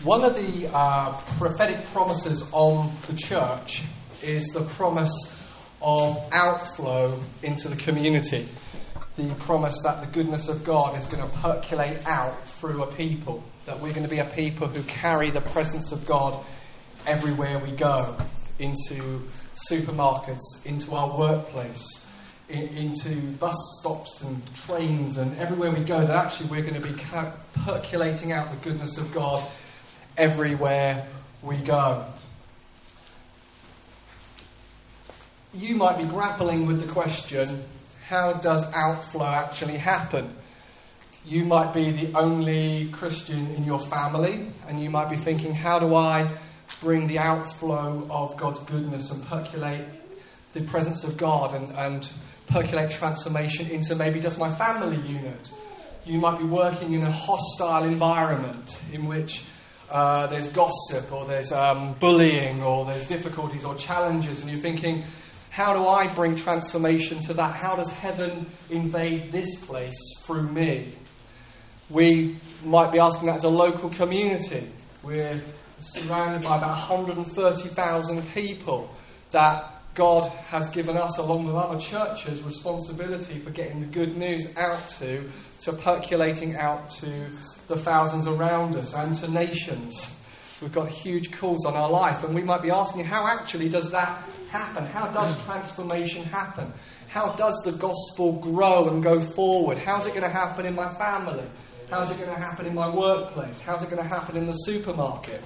One 0.00 0.24
of 0.24 0.34
the 0.34 0.68
uh, 0.72 1.16
prophetic 1.38 1.84
promises 1.92 2.44
on 2.50 2.92
the 3.06 3.14
church 3.14 3.84
is 4.20 4.44
the 4.48 4.64
promise 4.64 5.12
of 5.80 6.18
outflow 6.32 7.22
into 7.44 7.68
the 7.68 7.76
community. 7.76 8.48
The 9.16 9.32
promise 9.36 9.78
that 9.84 10.00
the 10.00 10.08
goodness 10.08 10.48
of 10.48 10.64
God 10.64 10.98
is 10.98 11.06
going 11.06 11.22
to 11.22 11.36
percolate 11.36 12.04
out 12.04 12.44
through 12.58 12.82
a 12.82 12.92
people, 12.96 13.44
that 13.66 13.80
we're 13.80 13.92
going 13.92 14.02
to 14.02 14.08
be 14.08 14.18
a 14.18 14.28
people 14.34 14.66
who 14.66 14.82
carry 14.82 15.30
the 15.30 15.40
presence 15.40 15.92
of 15.92 16.04
God 16.04 16.44
everywhere 17.06 17.60
we 17.60 17.70
go 17.70 18.16
into 18.58 19.22
supermarkets, 19.70 20.66
into 20.66 20.96
our 20.96 21.16
workplace, 21.16 22.04
in, 22.48 22.68
into 22.76 23.30
bus 23.36 23.56
stops 23.78 24.22
and 24.22 24.42
trains, 24.54 25.18
and 25.18 25.38
everywhere 25.38 25.70
we 25.72 25.84
go, 25.84 26.00
that 26.00 26.10
actually 26.10 26.50
we're 26.50 26.68
going 26.68 26.80
to 26.80 26.88
be 26.88 27.00
percolating 27.64 28.32
out 28.32 28.50
the 28.50 28.68
goodness 28.68 28.98
of 28.98 29.12
God 29.12 29.48
everywhere 30.22 31.08
we 31.42 31.56
go. 31.56 32.06
You 35.52 35.74
might 35.74 35.98
be 35.98 36.04
grappling 36.04 36.66
with 36.66 36.80
the 36.80 36.90
question 36.90 37.64
how 38.06 38.34
does 38.34 38.64
outflow 38.72 39.26
actually 39.26 39.78
happen? 39.78 40.36
You 41.24 41.44
might 41.44 41.72
be 41.72 41.90
the 41.90 42.18
only 42.18 42.90
Christian 42.90 43.50
in 43.54 43.64
your 43.64 43.80
family, 43.86 44.52
and 44.68 44.82
you 44.82 44.90
might 44.90 45.08
be 45.08 45.16
thinking, 45.16 45.54
how 45.54 45.78
do 45.78 45.94
I 45.94 46.28
bring 46.80 47.06
the 47.06 47.18
outflow 47.18 48.06
of 48.10 48.36
God's 48.36 48.60
goodness 48.60 49.10
and 49.10 49.24
percolate 49.24 49.86
the 50.52 50.62
presence 50.64 51.04
of 51.04 51.16
God 51.16 51.54
and, 51.54 51.70
and 51.74 52.08
percolate 52.48 52.90
transformation 52.90 53.70
into 53.70 53.94
maybe 53.94 54.20
just 54.20 54.38
my 54.38 54.54
family 54.56 54.96
unit? 55.08 55.50
You 56.04 56.18
might 56.18 56.38
be 56.38 56.44
working 56.44 56.92
in 56.92 57.02
a 57.02 57.12
hostile 57.12 57.84
environment 57.84 58.82
in 58.92 59.06
which 59.06 59.44
uh, 59.90 60.26
there's 60.28 60.48
gossip 60.48 61.12
or 61.12 61.26
there's 61.26 61.52
um, 61.52 61.94
bullying 62.00 62.62
or 62.62 62.84
there's 62.84 63.06
difficulties 63.06 63.64
or 63.64 63.74
challenges, 63.74 64.40
and 64.40 64.50
you're 64.50 64.60
thinking, 64.60 65.04
how 65.50 65.74
do 65.74 65.86
I 65.86 66.12
bring 66.14 66.34
transformation 66.34 67.20
to 67.22 67.34
that? 67.34 67.56
How 67.56 67.76
does 67.76 67.90
heaven 67.90 68.46
invade 68.70 69.32
this 69.32 69.54
place 69.56 69.98
through 70.20 70.48
me? 70.48 70.94
We 71.90 72.38
might 72.64 72.90
be 72.90 72.98
asking 72.98 73.26
that 73.26 73.36
as 73.36 73.44
a 73.44 73.48
local 73.48 73.90
community. 73.90 74.72
We're 75.02 75.42
surrounded 75.80 76.42
by 76.42 76.56
about 76.56 76.88
130,000 76.88 78.28
people 78.34 78.90
that 79.32 79.82
God 79.94 80.24
has 80.46 80.70
given 80.70 80.96
us, 80.96 81.18
along 81.18 81.44
with 81.44 81.54
other 81.54 81.78
churches, 81.78 82.42
responsibility 82.42 83.38
for 83.40 83.50
getting 83.50 83.80
the 83.80 83.86
good 83.86 84.16
news 84.16 84.46
out 84.56 84.88
to, 85.00 85.28
to 85.60 85.72
percolating 85.74 86.56
out 86.56 86.88
to 86.90 87.28
the 87.72 87.80
thousands 87.82 88.26
around 88.26 88.76
us 88.76 88.92
and 88.92 89.14
to 89.14 89.30
nations. 89.30 90.14
We've 90.60 90.72
got 90.72 90.88
huge 90.88 91.32
calls 91.32 91.64
on 91.64 91.74
our 91.74 91.90
life, 91.90 92.22
and 92.22 92.34
we 92.34 92.42
might 92.42 92.62
be 92.62 92.70
asking, 92.70 93.04
how 93.04 93.26
actually 93.26 93.68
does 93.68 93.90
that 93.90 94.28
happen? 94.50 94.86
How 94.86 95.10
does 95.10 95.42
transformation 95.44 96.22
happen? 96.22 96.72
How 97.08 97.34
does 97.34 97.60
the 97.64 97.72
gospel 97.72 98.34
grow 98.40 98.88
and 98.88 99.02
go 99.02 99.20
forward? 99.20 99.78
How's 99.78 100.06
it 100.06 100.10
going 100.10 100.22
to 100.22 100.30
happen 100.30 100.66
in 100.66 100.74
my 100.74 100.94
family? 100.98 101.48
How's 101.90 102.10
it 102.10 102.18
going 102.18 102.30
to 102.30 102.40
happen 102.40 102.66
in 102.66 102.74
my 102.74 102.94
workplace? 102.94 103.58
How's 103.60 103.82
it 103.82 103.90
going 103.90 104.02
to 104.02 104.08
happen 104.08 104.36
in 104.36 104.46
the 104.46 104.52
supermarket? 104.52 105.42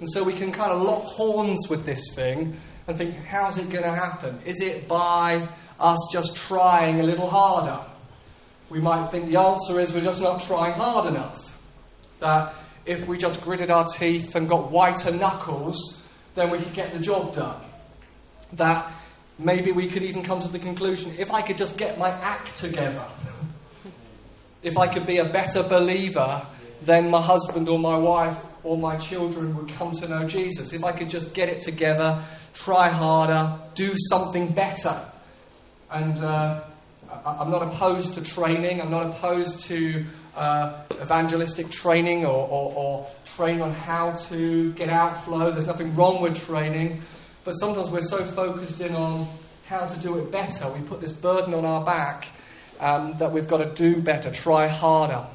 And 0.00 0.10
so 0.10 0.24
we 0.24 0.32
can 0.32 0.52
kind 0.52 0.72
of 0.72 0.82
lock 0.82 1.04
horns 1.04 1.68
with 1.68 1.86
this 1.86 2.14
thing 2.14 2.56
and 2.88 2.98
think, 2.98 3.14
how's 3.14 3.58
it 3.58 3.70
going 3.70 3.84
to 3.84 3.94
happen? 3.94 4.40
Is 4.44 4.60
it 4.60 4.88
by 4.88 5.48
us 5.78 5.98
just 6.12 6.34
trying 6.34 7.00
a 7.00 7.04
little 7.04 7.28
harder? 7.28 7.92
We 8.68 8.80
might 8.80 9.10
think 9.10 9.30
the 9.30 9.38
answer 9.38 9.80
is 9.80 9.94
we're 9.94 10.04
just 10.04 10.20
not 10.20 10.42
trying 10.42 10.72
hard 10.72 11.06
enough. 11.06 11.42
That 12.20 12.54
if 12.84 13.06
we 13.06 13.18
just 13.18 13.42
gritted 13.42 13.70
our 13.70 13.86
teeth 13.86 14.34
and 14.34 14.48
got 14.48 14.70
whiter 14.70 15.12
knuckles, 15.12 16.02
then 16.34 16.50
we 16.50 16.58
could 16.58 16.74
get 16.74 16.92
the 16.92 16.98
job 16.98 17.34
done. 17.34 17.62
That 18.54 18.92
maybe 19.38 19.72
we 19.72 19.88
could 19.88 20.02
even 20.02 20.24
come 20.24 20.40
to 20.40 20.48
the 20.48 20.58
conclusion 20.58 21.14
if 21.18 21.30
I 21.30 21.42
could 21.42 21.56
just 21.56 21.76
get 21.76 21.98
my 21.98 22.10
act 22.10 22.56
together, 22.56 23.06
if 24.62 24.76
I 24.76 24.92
could 24.92 25.06
be 25.06 25.18
a 25.18 25.28
better 25.30 25.62
believer, 25.62 26.46
then 26.82 27.10
my 27.10 27.22
husband 27.22 27.68
or 27.68 27.78
my 27.78 27.96
wife 27.96 28.36
or 28.62 28.76
my 28.76 28.96
children 28.96 29.56
would 29.56 29.68
come 29.74 29.92
to 29.92 30.08
know 30.08 30.26
Jesus. 30.26 30.72
If 30.72 30.84
I 30.84 30.92
could 30.92 31.08
just 31.08 31.34
get 31.34 31.48
it 31.48 31.60
together, 31.60 32.24
try 32.52 32.90
harder, 32.90 33.60
do 33.74 33.94
something 34.10 34.52
better. 34.52 35.00
And 35.90 36.18
uh, 36.18 36.64
I'm 37.24 37.50
not 37.50 37.62
opposed 37.62 38.14
to 38.14 38.22
training, 38.22 38.80
I'm 38.80 38.90
not 38.90 39.06
opposed 39.06 39.60
to 39.66 40.04
uh, 40.34 40.84
evangelistic 41.00 41.70
training 41.70 42.24
or, 42.24 42.46
or, 42.48 42.74
or 42.74 43.10
training 43.24 43.62
on 43.62 43.72
how 43.72 44.12
to 44.28 44.72
get 44.74 44.88
outflow. 44.88 45.52
There's 45.52 45.66
nothing 45.66 45.94
wrong 45.94 46.22
with 46.22 46.36
training. 46.44 47.02
But 47.44 47.52
sometimes 47.52 47.90
we're 47.90 48.02
so 48.02 48.24
focused 48.24 48.80
in 48.80 48.94
on 48.94 49.28
how 49.66 49.86
to 49.86 49.98
do 50.00 50.18
it 50.18 50.30
better. 50.30 50.70
We 50.70 50.80
put 50.80 51.00
this 51.00 51.12
burden 51.12 51.54
on 51.54 51.64
our 51.64 51.84
back 51.84 52.28
um, 52.80 53.16
that 53.18 53.32
we've 53.32 53.48
got 53.48 53.58
to 53.58 53.72
do 53.72 54.02
better, 54.02 54.30
try 54.30 54.68
harder 54.68 55.26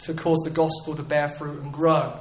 to 0.00 0.14
cause 0.14 0.38
the 0.44 0.50
gospel 0.50 0.96
to 0.96 1.02
bear 1.02 1.30
fruit 1.32 1.62
and 1.62 1.72
grow. 1.72 2.20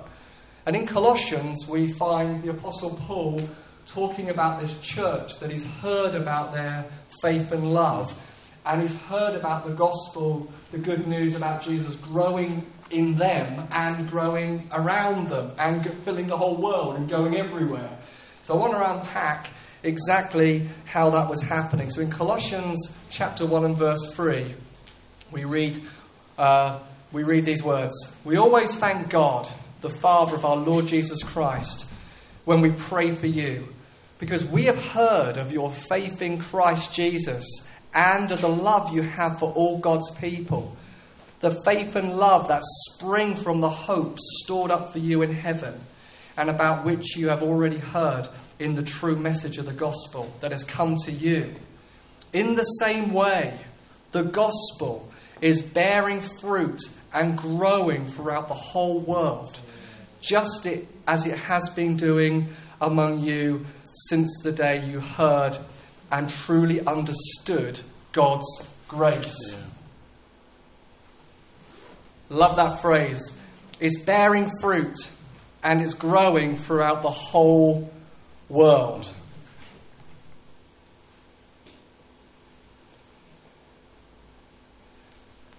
And 0.65 0.75
in 0.75 0.85
Colossians, 0.85 1.67
we 1.67 1.93
find 1.93 2.43
the 2.43 2.51
Apostle 2.51 2.99
Paul 3.07 3.41
talking 3.85 4.29
about 4.29 4.61
this 4.61 4.77
church 4.81 5.39
that 5.39 5.49
he's 5.49 5.63
heard 5.63 6.13
about 6.13 6.53
their 6.53 6.85
faith 7.21 7.51
and 7.51 7.71
love, 7.71 8.11
and 8.67 8.81
he's 8.81 8.95
heard 9.01 9.35
about 9.35 9.65
the 9.65 9.73
gospel, 9.73 10.51
the 10.71 10.77
good 10.77 11.07
news 11.07 11.35
about 11.35 11.61
Jesus 11.61 11.95
growing 11.95 12.65
in 12.91 13.15
them 13.15 13.67
and 13.71 14.09
growing 14.09 14.69
around 14.73 15.29
them 15.29 15.51
and 15.57 15.89
filling 16.03 16.27
the 16.27 16.35
whole 16.35 16.61
world 16.61 16.97
and 16.97 17.09
going 17.09 17.37
everywhere. 17.37 17.97
So 18.43 18.55
I 18.55 18.57
want 18.57 18.73
to 18.73 18.99
unpack 18.99 19.51
exactly 19.83 20.69
how 20.85 21.09
that 21.11 21.29
was 21.29 21.41
happening. 21.41 21.89
So 21.91 22.01
in 22.01 22.11
Colossians 22.11 22.93
chapter 23.09 23.45
1 23.45 23.65
and 23.65 23.77
verse 23.77 24.11
3, 24.11 24.53
we 25.31 25.45
read, 25.45 25.81
uh, 26.37 26.79
we 27.13 27.23
read 27.23 27.45
these 27.45 27.63
words 27.63 27.95
We 28.25 28.35
always 28.37 28.75
thank 28.75 29.09
God 29.09 29.49
the 29.81 29.89
Father 29.89 30.35
of 30.35 30.43
our 30.43 30.57
Lord 30.57 30.87
Jesus 30.87 31.23
Christ, 31.23 31.85
when 32.43 32.61
we 32.61 32.71
pray 32.71 33.15
for 33.15 33.27
you, 33.27 33.67
because 34.19 34.43
we 34.43 34.63
have 34.65 34.81
heard 34.81 35.37
of 35.37 35.51
your 35.51 35.73
faith 35.87 36.21
in 36.21 36.39
Christ 36.39 36.93
Jesus 36.93 37.45
and 37.93 38.31
of 38.31 38.41
the 38.41 38.47
love 38.47 38.93
you 38.93 39.01
have 39.01 39.39
for 39.39 39.51
all 39.53 39.79
God's 39.79 40.09
people, 40.11 40.75
the 41.39 41.61
faith 41.63 41.95
and 41.95 42.13
love 42.13 42.47
that 42.47 42.63
spring 42.63 43.35
from 43.37 43.61
the 43.61 43.69
hope 43.69 44.17
stored 44.19 44.71
up 44.71 44.91
for 44.91 44.99
you 44.99 45.21
in 45.21 45.33
heaven, 45.33 45.79
and 46.37 46.49
about 46.49 46.85
which 46.85 47.15
you 47.15 47.29
have 47.29 47.43
already 47.43 47.79
heard 47.79 48.27
in 48.59 48.75
the 48.75 48.83
true 48.83 49.15
message 49.15 49.57
of 49.57 49.65
the 49.65 49.73
gospel 49.73 50.33
that 50.41 50.51
has 50.51 50.63
come 50.63 50.97
to 51.05 51.11
you. 51.11 51.53
In 52.33 52.55
the 52.55 52.63
same 52.63 53.13
way, 53.13 53.59
the 54.11 54.23
gospel 54.23 55.11
is 55.41 55.61
bearing 55.61 56.27
fruit 56.39 56.79
and 57.13 57.37
growing 57.37 58.11
throughout 58.11 58.47
the 58.47 58.53
whole 58.53 58.99
world 58.99 59.57
just 60.21 60.65
it, 60.65 60.87
as 61.07 61.25
it 61.25 61.37
has 61.37 61.69
been 61.69 61.95
doing 61.95 62.49
among 62.81 63.21
you 63.21 63.65
since 64.09 64.29
the 64.43 64.51
day 64.51 64.85
you 64.85 64.99
heard 64.99 65.57
and 66.11 66.29
truly 66.29 66.85
understood 66.85 67.79
God's 68.11 68.45
grace. 68.87 69.51
Yeah. 69.51 69.63
Love 72.29 72.57
that 72.57 72.81
phrase. 72.81 73.33
It's 73.79 74.01
bearing 74.01 74.49
fruit 74.61 74.97
and 75.63 75.81
it's 75.81 75.93
growing 75.93 76.61
throughout 76.63 77.01
the 77.01 77.09
whole 77.09 77.91
world. 78.49 79.07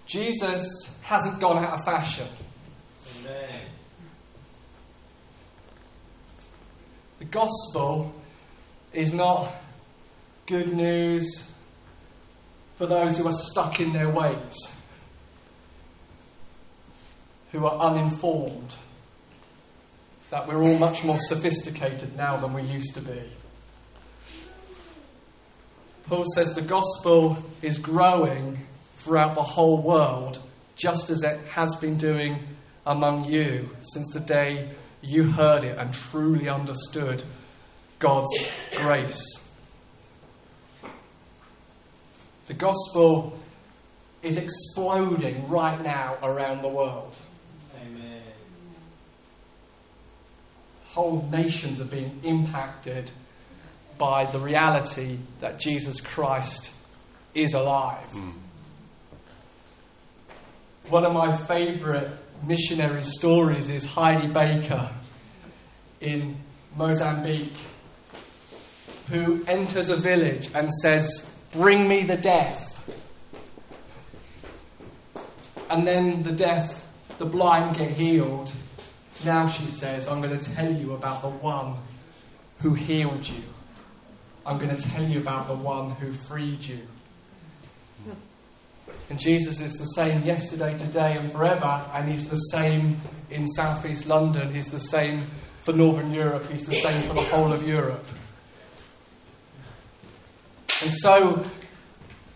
Jesus 0.05 0.67
hasn't 1.01 1.39
gone 1.39 1.63
out 1.63 1.79
of 1.79 1.85
fashion. 1.85 2.27
Amen. 3.19 3.61
The 7.19 7.25
gospel 7.25 8.13
is 8.91 9.13
not 9.13 9.53
good 10.49 10.73
news 10.73 11.47
for 12.75 12.87
those 12.87 13.19
who 13.19 13.27
are 13.27 13.31
stuck 13.31 13.79
in 13.79 13.93
their 13.93 14.09
ways, 14.09 14.55
who 17.51 17.67
are 17.67 17.79
uninformed, 17.79 18.73
that 20.31 20.47
we're 20.47 20.63
all 20.63 20.79
much 20.79 21.03
more 21.03 21.19
sophisticated 21.19 22.15
now 22.17 22.35
than 22.37 22.51
we 22.51 22.63
used 22.63 22.95
to 22.95 23.01
be. 23.01 23.21
Paul 26.07 26.25
says 26.33 26.55
the 26.55 26.63
gospel 26.63 27.37
is 27.61 27.77
growing 27.77 28.65
throughout 28.97 29.35
the 29.35 29.43
whole 29.43 29.83
world, 29.83 30.41
just 30.75 31.11
as 31.11 31.21
it 31.21 31.39
has 31.49 31.75
been 31.75 31.99
doing 31.99 32.47
among 32.87 33.25
you 33.25 33.69
since 33.81 34.07
the 34.13 34.19
day 34.19 34.71
you 35.03 35.25
heard 35.25 35.63
it 35.63 35.77
and 35.77 35.93
truly 35.93 36.49
understood 36.49 37.23
God's 37.99 38.31
grace. 38.75 39.38
The 42.49 42.55
gospel 42.55 43.37
is 44.23 44.37
exploding 44.37 45.47
right 45.49 45.79
now 45.83 46.17
around 46.23 46.63
the 46.63 46.67
world. 46.67 47.15
Amen. 47.79 48.23
whole 50.85 51.21
nations 51.31 51.79
are 51.79 51.85
being 51.85 52.19
impacted 52.23 53.11
by 53.99 54.25
the 54.31 54.39
reality 54.39 55.19
that 55.41 55.59
Jesus 55.59 56.01
Christ 56.01 56.71
is 57.35 57.53
alive. 57.53 58.09
Mm. 58.11 58.33
One 60.89 61.05
of 61.05 61.13
my 61.13 61.37
favourite 61.45 62.09
missionary 62.43 63.03
stories 63.03 63.69
is 63.69 63.85
Heidi 63.85 64.33
Baker 64.33 64.91
in 66.01 66.35
Mozambique, 66.75 67.53
who 69.09 69.43
enters 69.45 69.89
a 69.89 69.97
village 69.97 70.49
and 70.55 70.73
says, 70.81 71.28
Bring 71.51 71.87
me 71.87 72.03
the 72.03 72.17
deaf. 72.17 72.65
And 75.69 75.85
then 75.85 76.23
the 76.23 76.31
deaf, 76.31 76.71
the 77.17 77.25
blind 77.25 77.77
get 77.77 77.91
healed. 77.91 78.51
Now 79.25 79.47
she 79.47 79.67
says, 79.67 80.07
I'm 80.07 80.21
going 80.21 80.39
to 80.39 80.53
tell 80.53 80.71
you 80.71 80.93
about 80.93 81.21
the 81.21 81.29
one 81.29 81.77
who 82.59 82.73
healed 82.73 83.27
you. 83.27 83.43
I'm 84.45 84.57
going 84.57 84.75
to 84.75 84.81
tell 84.81 85.03
you 85.03 85.19
about 85.19 85.47
the 85.47 85.55
one 85.55 85.91
who 85.91 86.13
freed 86.27 86.63
you. 86.63 86.79
And 89.09 89.19
Jesus 89.19 89.59
is 89.59 89.73
the 89.73 89.85
same 89.85 90.23
yesterday, 90.23 90.77
today, 90.77 91.17
and 91.17 91.31
forever, 91.31 91.85
and 91.93 92.11
He's 92.11 92.27
the 92.29 92.37
same 92.37 92.99
in 93.29 93.47
southeast 93.47 94.05
London. 94.05 94.53
He's 94.53 94.69
the 94.69 94.79
same 94.79 95.27
for 95.63 95.73
Northern 95.73 96.13
Europe. 96.13 96.45
He's 96.45 96.65
the 96.65 96.75
same 96.75 97.07
for 97.07 97.15
the 97.15 97.23
whole 97.23 97.51
of 97.51 97.63
Europe. 97.63 98.05
And 100.81 100.93
so, 100.93 101.45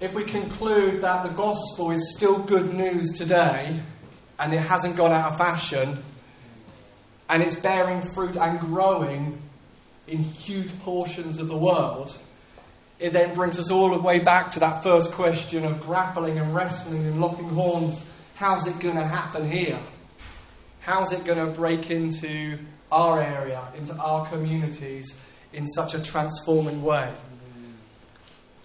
if 0.02 0.14
we 0.14 0.26
conclude 0.26 1.02
that 1.02 1.24
the 1.26 1.34
gospel 1.34 1.92
is 1.92 2.14
still 2.14 2.44
good 2.44 2.74
news 2.74 3.12
today, 3.18 3.82
and 4.38 4.54
it 4.54 4.68
hasn't 4.68 4.98
gone 4.98 5.14
out 5.14 5.32
of 5.32 5.38
fashion, 5.38 6.04
and 7.30 7.42
it's 7.42 7.56
bearing 7.56 8.12
fruit 8.14 8.36
and 8.36 8.60
growing 8.60 9.42
in 10.08 10.20
huge 10.20 10.78
portions 10.82 11.40
of 11.40 11.48
the 11.48 11.58
world, 11.58 12.18
it 13.00 13.14
then 13.14 13.34
brings 13.34 13.60
us 13.60 13.72
all 13.72 13.92
the 13.92 14.02
way 14.02 14.20
back 14.20 14.50
to 14.52 14.60
that 14.60 14.84
first 14.84 15.14
question 15.14 15.66
of 15.66 15.80
grappling 15.80 16.38
and 16.38 16.54
wrestling 16.54 17.06
and 17.08 17.22
locking 17.22 17.48
horns. 17.48 18.06
How's 18.36 18.68
it 18.68 18.78
going 18.82 18.98
to 18.98 19.08
happen 19.08 19.50
here? 19.50 19.82
How's 20.82 21.14
it 21.14 21.24
going 21.24 21.38
to 21.38 21.52
break 21.54 21.90
into 21.90 22.60
our 22.92 23.22
area, 23.22 23.72
into 23.78 23.96
our 23.96 24.28
communities 24.28 25.16
in 25.54 25.66
such 25.66 25.94
a 25.94 26.04
transforming 26.04 26.82
way? 26.82 27.14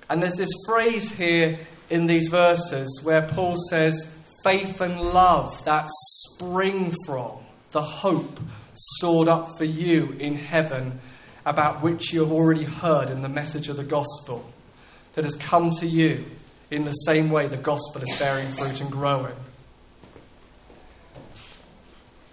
And 0.09 0.23
there's 0.23 0.37
this 0.37 0.53
phrase 0.67 1.11
here 1.13 1.67
in 1.91 2.07
these 2.07 2.29
verses 2.29 3.01
where 3.03 3.29
Paul 3.29 3.57
says, 3.71 4.11
faith 4.45 4.81
and 4.81 5.01
love 5.01 5.55
that 5.65 5.87
spring 5.89 6.95
from 7.07 7.39
the 7.73 7.83
hope 7.83 8.41
stored 8.75 9.29
up 9.29 9.59
for 9.59 9.65
you 9.65 10.13
in 10.13 10.37
heaven 10.37 11.01
about 11.45 11.83
which 11.83 12.13
you 12.13 12.21
have 12.21 12.33
already 12.33 12.65
heard 12.65 13.11
in 13.11 13.21
the 13.21 13.29
message 13.29 13.69
of 13.69 13.77
the 13.77 13.85
gospel 13.85 14.51
that 15.15 15.25
has 15.25 15.35
come 15.35 15.71
to 15.71 15.87
you 15.87 16.25
in 16.71 16.85
the 16.85 16.93
same 16.93 17.31
way 17.31 17.49
the 17.49 17.57
gospel 17.57 18.03
is 18.03 18.19
bearing 18.19 18.55
fruit 18.57 18.81
and 18.81 18.91
growing. 18.91 19.35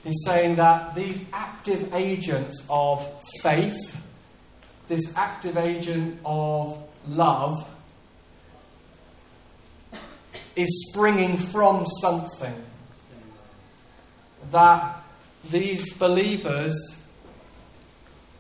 He's 0.04 0.22
saying 0.24 0.58
that 0.58 0.94
these 0.94 1.20
active 1.34 1.94
agents 1.94 2.64
of 2.70 3.06
faith, 3.42 3.98
this 4.88 5.02
active 5.16 5.58
agent 5.58 6.20
of 6.24 6.78
love, 7.08 7.68
is 10.56 10.90
springing 10.90 11.46
from 11.48 11.86
something. 12.02 12.56
That 14.52 15.04
these 15.50 15.94
believers 15.94 16.76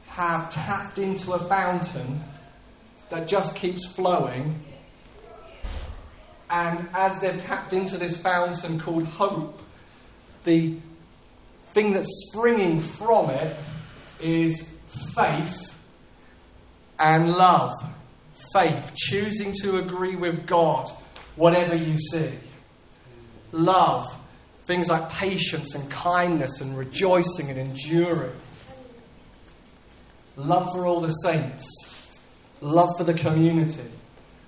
have 0.07 0.50
tapped 0.50 0.97
into 0.97 1.33
a 1.33 1.47
fountain 1.47 2.23
that 3.09 3.27
just 3.27 3.56
keeps 3.56 3.85
flowing. 3.85 4.63
And 6.50 6.88
as 6.94 7.19
they've 7.19 7.38
tapped 7.38 7.73
into 7.73 7.97
this 7.97 8.17
fountain 8.17 8.79
called 8.79 9.06
hope, 9.07 9.62
the 10.45 10.77
thing 11.73 11.91
that's 11.91 12.07
springing 12.29 12.81
from 12.81 13.29
it 13.29 13.57
is 14.21 14.67
faith 15.13 15.57
and 16.97 17.29
love. 17.33 17.73
Faith, 18.55 18.95
choosing 18.95 19.53
to 19.61 19.77
agree 19.77 20.15
with 20.15 20.47
God, 20.47 20.89
whatever 21.35 21.75
you 21.75 21.97
see. 21.97 22.31
Love, 23.51 24.15
things 24.65 24.87
like 24.87 25.09
patience 25.09 25.75
and 25.75 25.91
kindness 25.91 26.61
and 26.61 26.77
rejoicing 26.77 27.49
and 27.49 27.59
enduring 27.59 28.35
love 30.35 30.71
for 30.71 30.85
all 30.85 31.01
the 31.01 31.11
saints, 31.11 31.67
love 32.61 32.89
for 32.97 33.03
the 33.03 33.13
community. 33.13 33.89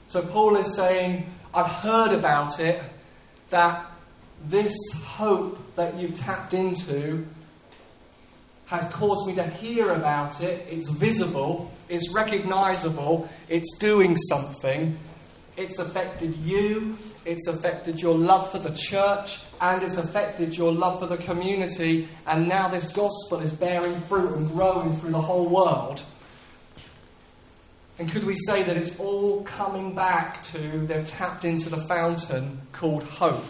So 0.07 0.21
Paul 0.21 0.57
is 0.57 0.75
saying, 0.75 1.29
I've 1.53 1.71
heard 1.71 2.13
about 2.13 2.59
it, 2.59 2.81
that 3.49 3.89
this 4.45 4.75
hope 5.03 5.75
that 5.75 5.97
you've 5.97 6.19
tapped 6.19 6.53
into 6.53 7.25
has 8.67 8.91
caused 8.93 9.27
me 9.27 9.35
to 9.35 9.47
hear 9.47 9.91
about 9.91 10.41
it. 10.41 10.67
It's 10.69 10.89
visible, 10.89 11.71
it's 11.89 12.11
recognizable, 12.13 13.27
it's 13.49 13.77
doing 13.77 14.15
something. 14.15 14.97
It's 15.55 15.79
affected 15.79 16.35
you, 16.35 16.97
it's 17.25 17.47
affected 17.47 17.99
your 17.99 18.15
love 18.15 18.51
for 18.51 18.59
the 18.59 18.75
church, 18.75 19.39
and 19.59 19.81
it's 19.81 19.97
affected 19.97 20.55
your 20.55 20.71
love 20.71 20.99
for 20.99 21.07
the 21.07 21.17
community. 21.17 22.07
And 22.27 22.47
now 22.47 22.69
this 22.69 22.93
gospel 22.93 23.39
is 23.39 23.51
bearing 23.53 23.99
fruit 24.01 24.37
and 24.37 24.51
growing 24.51 24.99
through 24.99 25.11
the 25.11 25.21
whole 25.21 25.49
world. 25.49 26.03
And 27.97 28.11
could 28.11 28.25
we 28.25 28.35
say 28.35 28.61
that 28.61 28.77
it's 28.77 28.99
all 28.99 29.43
coming 29.43 29.95
back 29.95 30.43
to 30.43 30.85
they've 30.85 31.03
tapped 31.03 31.45
into 31.45 31.71
the 31.71 31.83
fountain 31.87 32.61
called 32.71 33.03
hope? 33.03 33.43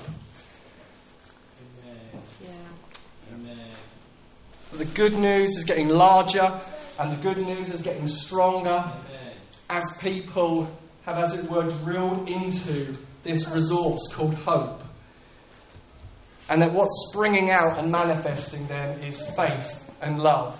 Amen. 1.84 1.98
Yeah. 2.42 2.50
Amen. 3.34 3.60
The 4.74 4.86
good 4.86 5.14
news 5.14 5.56
is 5.58 5.64
getting 5.64 5.88
larger, 5.88 6.60
and 7.00 7.14
the 7.14 7.22
good 7.22 7.38
news 7.38 7.72
is 7.72 7.82
getting 7.82 8.08
stronger 8.08 8.84
as 9.70 9.84
people 10.00 10.70
have, 11.06 11.18
as 11.18 11.34
it 11.34 11.50
were, 11.50 11.68
drilled 11.70 12.28
into 12.28 12.98
this 13.24 13.48
resource 13.48 14.02
called 14.12 14.36
hope. 14.36 14.84
And 16.50 16.62
that 16.62 16.74
what's 16.74 17.08
springing 17.10 17.50
out 17.50 17.80
and 17.80 17.92
manifesting 17.92 18.68
then 18.68 19.04
is 19.04 19.22
faith 19.36 19.68
and 20.02 20.20
love. 20.20 20.60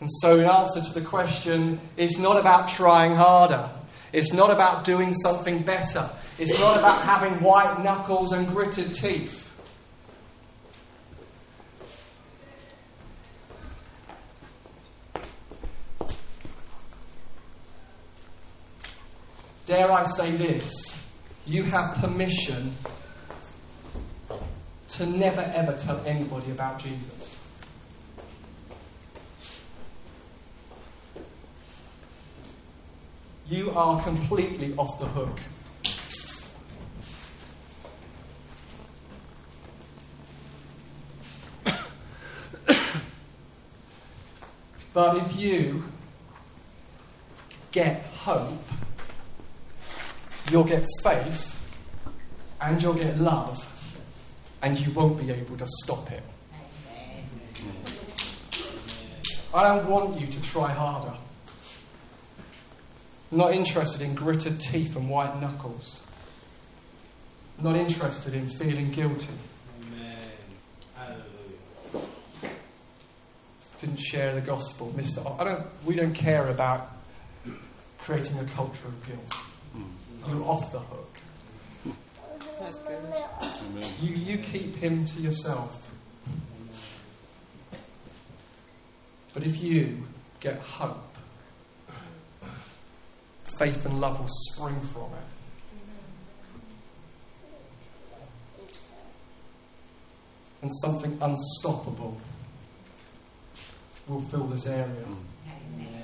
And 0.00 0.08
so, 0.20 0.38
in 0.38 0.46
answer 0.46 0.80
to 0.80 1.00
the 1.00 1.06
question, 1.06 1.80
it's 1.96 2.18
not 2.18 2.40
about 2.40 2.68
trying 2.68 3.14
harder. 3.14 3.70
It's 4.12 4.32
not 4.32 4.50
about 4.50 4.84
doing 4.84 5.12
something 5.12 5.62
better. 5.62 6.10
It's 6.38 6.58
not 6.58 6.78
about 6.78 7.02
having 7.02 7.42
white 7.42 7.82
knuckles 7.84 8.32
and 8.32 8.48
gritted 8.48 8.94
teeth. 8.94 9.49
Dare 19.70 19.88
I 19.92 20.02
say 20.02 20.36
this? 20.36 21.00
You 21.46 21.62
have 21.62 21.94
permission 21.98 22.74
to 24.88 25.06
never 25.06 25.42
ever 25.42 25.76
tell 25.78 26.04
anybody 26.04 26.50
about 26.50 26.80
Jesus. 26.80 27.38
You 33.46 33.70
are 33.70 34.02
completely 34.02 34.74
off 34.76 34.98
the 34.98 35.06
hook. 35.06 35.38
but 44.92 45.16
if 45.18 45.36
you 45.36 45.84
get 47.70 48.02
hope, 48.06 48.58
You'll 50.50 50.64
get 50.64 50.84
faith 51.04 51.54
and 52.60 52.82
you'll 52.82 52.94
get 52.94 53.18
love, 53.18 53.56
and 54.62 54.78
you 54.78 54.92
won't 54.92 55.16
be 55.16 55.30
able 55.30 55.56
to 55.56 55.66
stop 55.82 56.10
it. 56.10 56.22
I 59.54 59.62
don't 59.62 59.88
want 59.88 60.20
you 60.20 60.26
to 60.26 60.42
try 60.42 60.72
harder. 60.72 61.16
I'm 63.30 63.38
not 63.38 63.54
interested 63.54 64.00
in 64.00 64.14
gritted 64.14 64.60
teeth 64.60 64.96
and 64.96 65.08
white 65.08 65.40
knuckles. 65.40 66.02
I'm 67.58 67.64
not 67.64 67.76
interested 67.76 68.34
in 68.34 68.48
feeling 68.48 68.90
guilty. 68.90 69.28
Didn't 73.80 74.00
share 74.00 74.34
the 74.34 74.40
gospel, 74.42 74.92
Mister. 74.96 75.22
I 75.38 75.44
don't. 75.44 75.66
We 75.86 75.94
don't 75.94 76.12
care 76.12 76.48
about 76.48 76.90
creating 77.98 78.38
a 78.38 78.44
culture 78.46 78.88
of 78.88 79.06
guilt. 79.06 79.30
Mm 79.76 80.09
you're 80.28 80.44
off 80.44 80.70
the 80.72 80.80
hook. 80.80 81.20
That's 82.60 82.76
good. 82.78 82.98
You, 84.02 84.14
you 84.14 84.38
keep 84.38 84.76
him 84.76 85.06
to 85.06 85.20
yourself. 85.20 85.76
But 89.32 89.44
if 89.44 89.60
you 89.62 90.04
get 90.40 90.58
hope, 90.60 91.16
faith 93.58 93.84
and 93.84 94.00
love 94.00 94.18
will 94.18 94.28
spring 94.28 94.80
from 94.92 95.10
it. 95.12 95.28
And 100.62 100.70
something 100.82 101.16
unstoppable 101.20 102.20
will 104.06 104.22
fill 104.22 104.46
this 104.48 104.66
area. 104.66 105.04
Mm. 105.78 105.99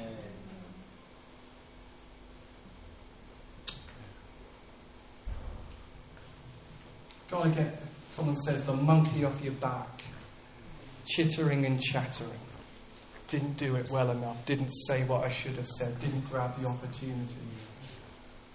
Gotta 7.29 7.51
get, 7.51 7.83
someone 8.11 8.37
says, 8.37 8.63
the 8.65 8.73
monkey 8.73 9.25
off 9.25 9.41
your 9.43 9.55
back, 9.55 10.03
chittering 11.07 11.67
and 11.67 11.81
chattering. 11.83 12.31
Didn't 13.29 13.57
do 13.57 13.75
it 13.75 13.91
well 13.91 14.11
enough, 14.11 14.47
didn't 14.47 14.71
say 14.87 15.03
what 15.05 15.25
I 15.25 15.29
should 15.29 15.57
have 15.57 15.67
said, 15.67 15.99
didn't 15.99 16.31
grab 16.31 16.61
the 16.61 16.69
opportunity, 16.69 17.35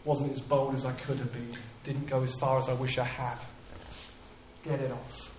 wasn't 0.05 0.31
as 0.31 0.39
bold 0.39 0.75
as 0.75 0.85
I 0.85 0.93
could 0.93 1.17
have 1.17 1.33
been, 1.33 1.51
didn't 1.83 2.07
go 2.07 2.23
as 2.23 2.33
far 2.35 2.57
as 2.57 2.69
I 2.69 2.73
wish 2.73 2.97
I 2.97 3.03
had. 3.03 3.37
Get 4.63 4.79
it 4.79 4.91
off. 4.91 5.31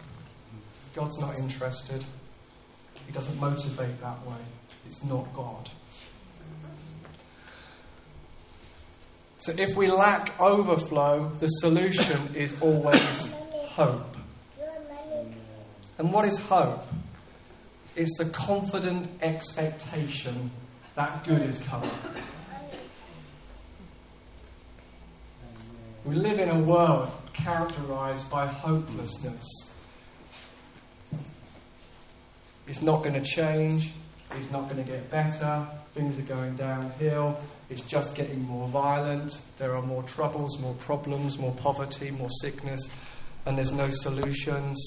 God's 0.94 1.18
not 1.18 1.38
interested. 1.38 2.04
He 3.06 3.12
doesn't 3.12 3.40
motivate 3.40 4.00
that 4.00 4.26
way. 4.26 4.36
It's 4.86 5.02
not 5.04 5.32
God. 5.32 5.70
So 9.42 9.52
if 9.58 9.76
we 9.76 9.90
lack 9.90 10.40
overflow, 10.40 11.32
the 11.40 11.48
solution 11.48 12.36
is 12.36 12.54
always 12.60 13.32
hope. 13.70 14.16
And 15.98 16.12
what 16.12 16.26
is 16.26 16.38
hope? 16.38 16.84
It's 17.96 18.16
the 18.18 18.26
confident 18.26 19.10
expectation 19.20 20.52
that 20.94 21.24
good 21.24 21.42
is 21.42 21.58
coming. 21.58 21.90
We 26.04 26.14
live 26.14 26.38
in 26.38 26.48
a 26.48 26.60
world 26.60 27.10
characterized 27.32 28.30
by 28.30 28.46
hopelessness. 28.46 29.44
It's 32.68 32.80
not 32.80 33.02
going 33.02 33.14
to 33.14 33.24
change. 33.24 33.90
It's 34.36 34.50
not 34.50 34.64
going 34.64 34.82
to 34.84 34.90
get 34.90 35.10
better. 35.10 35.66
Things 35.94 36.18
are 36.18 36.22
going 36.22 36.56
downhill. 36.56 37.38
It's 37.68 37.82
just 37.82 38.14
getting 38.14 38.42
more 38.42 38.68
violent. 38.68 39.40
There 39.58 39.76
are 39.76 39.82
more 39.82 40.02
troubles, 40.04 40.58
more 40.58 40.74
problems, 40.74 41.38
more 41.38 41.54
poverty, 41.54 42.10
more 42.10 42.30
sickness, 42.40 42.90
and 43.44 43.58
there's 43.58 43.72
no 43.72 43.88
solutions. 43.88 44.86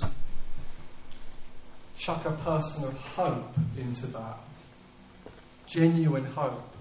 Chuck 1.97 2.25
a 2.25 2.31
person 2.31 2.83
of 2.85 2.93
hope 2.93 3.55
into 3.77 4.07
that. 4.07 4.37
Genuine 5.67 6.25
hope. 6.25 6.75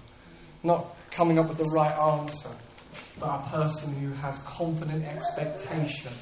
Not 0.63 0.95
coming 1.11 1.37
up 1.37 1.47
with 1.47 1.59
the 1.59 1.65
right 1.65 1.97
answer, 1.97 2.49
but 3.19 3.27
a 3.27 3.49
person 3.49 3.95
who 3.95 4.13
has 4.13 4.37
confident 4.39 5.05
expectation 5.05 6.13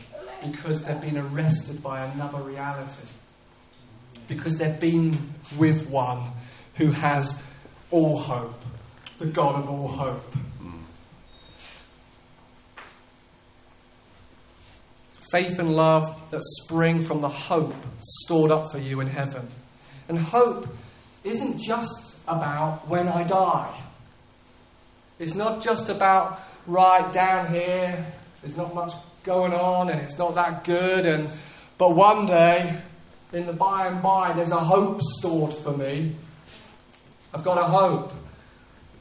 because 0.46 0.84
they've 0.84 1.02
been 1.02 1.18
arrested 1.18 1.82
by 1.82 2.06
another 2.06 2.40
reality 2.40 3.08
because 4.28 4.58
they've 4.58 4.80
been 4.80 5.18
with 5.58 5.88
one 5.88 6.32
who 6.76 6.92
has 6.92 7.40
all 7.92 8.18
hope, 8.18 8.60
the 9.20 9.28
God 9.28 9.64
of 9.64 9.70
all 9.70 9.88
hope. 9.88 10.36
Faith 15.32 15.58
and 15.58 15.70
love 15.70 16.22
that 16.30 16.42
spring 16.44 17.08
from 17.08 17.22
the 17.22 17.30
hope 17.30 17.74
stored 18.22 18.52
up 18.52 18.72
for 18.72 18.78
you 18.78 19.00
in 19.00 19.08
heaven. 19.08 19.48
And 20.08 20.20
hope 20.20 20.68
isn't 21.24 21.60
just 21.60 22.20
about 22.28 22.88
when 22.88 23.08
I 23.08 23.24
die. 23.24 23.84
It's 25.18 25.34
not 25.34 25.64
just 25.64 25.90
about 25.90 26.40
right 26.68 27.12
down 27.12 27.52
here, 27.52 28.14
there's 28.42 28.58
not 28.58 28.76
much 28.76 28.94
going 29.24 29.54
on 29.54 29.90
and 29.90 30.02
it's 30.02 30.18
not 30.18 30.36
that 30.36 30.64
good 30.66 31.06
and 31.06 31.30
but 31.78 31.96
one 31.96 32.26
day 32.26 32.82
in 33.34 33.48
the 33.48 33.54
by 33.54 33.88
and 33.88 34.02
by, 34.02 34.32
there's 34.34 34.52
a 34.52 34.60
hope 34.60 35.02
stored 35.02 35.54
for 35.64 35.76
me. 35.76 36.16
I've 37.34 37.44
got 37.44 37.58
a 37.58 37.66
hope. 37.66 38.14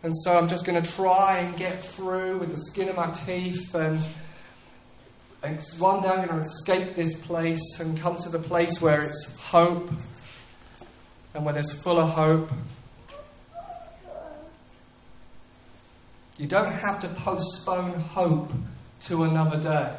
And 0.02 0.12
so 0.24 0.32
I'm 0.32 0.48
just 0.48 0.64
going 0.64 0.82
to 0.82 0.90
try 0.92 1.40
and 1.40 1.56
get 1.56 1.82
through 1.82 2.38
with 2.38 2.50
the 2.50 2.56
skin 2.56 2.88
of 2.88 2.96
my 2.96 3.10
teeth 3.10 3.72
and, 3.74 4.04
and 5.42 5.62
one 5.78 6.02
day 6.02 6.08
I'm 6.08 6.26
going 6.26 6.40
to 6.40 6.48
escape 6.48 6.96
this 6.96 7.14
place 7.14 7.78
and 7.78 8.00
come 8.00 8.16
to 8.18 8.28
the 8.28 8.38
place 8.38 8.80
where 8.80 9.02
it's 9.02 9.30
hope 9.38 9.90
and 11.34 11.44
where 11.44 11.54
there's 11.54 11.72
full 11.72 12.00
of 12.00 12.08
hope. 12.10 12.50
You 16.38 16.46
don't 16.46 16.72
have 16.72 17.00
to 17.00 17.08
postpone 17.08 18.00
hope 18.00 18.50
to 19.02 19.24
another 19.24 19.60
day. 19.60 19.96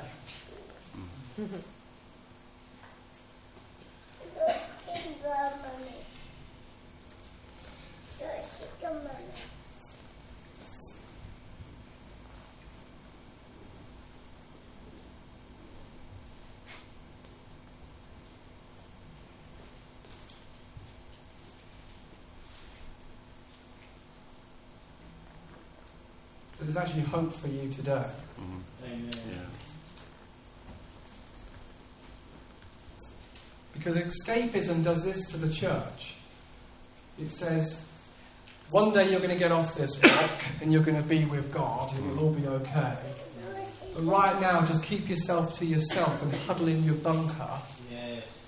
There's 26.64 26.78
actually 26.78 27.04
hope 27.04 27.36
for 27.40 27.48
you 27.48 27.70
today. 27.70 28.06
Mm-hmm. 28.40 28.86
Amen. 28.86 29.12
Yeah. 29.30 29.46
Because 33.74 33.98
escapism 33.98 34.84
does 34.84 35.04
this 35.04 35.28
to 35.30 35.38
the 35.38 35.52
church. 35.52 36.16
It 37.20 37.32
says, 37.32 37.82
one 38.70 38.94
day 38.94 39.10
you're 39.10 39.20
going 39.20 39.32
to 39.32 39.38
get 39.38 39.52
off 39.52 39.76
this 39.76 40.00
rock 40.04 40.32
and 40.62 40.72
you're 40.72 40.84
going 40.84 41.02
to 41.02 41.08
be 41.08 41.26
with 41.26 41.54
God 41.54 41.94
and 41.96 42.12
it'll 42.12 42.26
all 42.28 42.34
be 42.34 42.48
okay. 42.48 42.98
But 43.94 44.06
right 44.06 44.42
now, 44.42 44.64
just 44.64 44.84
keep 44.84 45.08
yourself 45.08 45.54
to 45.60 45.66
yourself 45.66 46.22
and 46.24 46.34
huddle 46.34 46.68
in 46.68 46.84
your 46.84 46.96
bunker. 46.96 47.62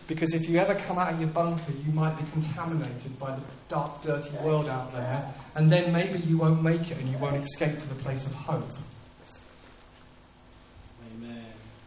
Because 0.07 0.33
if 0.33 0.47
you 0.47 0.59
ever 0.59 0.75
come 0.75 0.99
out 0.99 1.13
of 1.13 1.19
your 1.19 1.29
bunker, 1.29 1.71
you 1.71 1.91
might 1.91 2.15
be 2.17 2.23
contaminated 2.31 3.17
by 3.17 3.35
the 3.35 3.41
dark, 3.69 4.01
dirty 4.03 4.35
world 4.37 4.67
out 4.67 4.93
there, 4.93 5.33
and 5.55 5.71
then 5.71 5.91
maybe 5.91 6.19
you 6.19 6.37
won't 6.37 6.61
make 6.61 6.91
it 6.91 6.97
and 6.97 7.09
you 7.09 7.17
won't 7.17 7.43
escape 7.43 7.79
to 7.79 7.87
the 7.87 7.95
place 7.95 8.25
of 8.25 8.33
hope. 8.33 8.69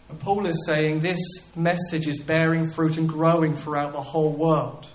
And 0.08 0.18
Paul 0.18 0.46
is 0.46 0.64
saying 0.66 1.00
this 1.00 1.18
message 1.54 2.08
is 2.08 2.18
bearing 2.18 2.70
fruit 2.72 2.96
and 2.96 3.08
growing 3.08 3.56
throughout 3.56 3.92
the 3.92 4.00
whole 4.00 4.32
world. 4.32 4.88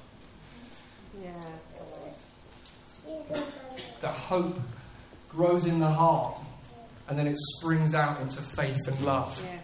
Yeah. 1.22 1.32
That 4.02 4.14
hope 4.14 4.60
grows 5.30 5.66
in 5.66 5.80
the 5.80 5.90
heart 5.90 6.38
and 7.08 7.18
then 7.18 7.28
it 7.28 7.38
springs 7.38 7.94
out 7.94 8.22
into 8.22 8.42
faith 8.56 8.80
and 8.88 9.00
love. 9.02 9.40
Yes, 9.44 9.64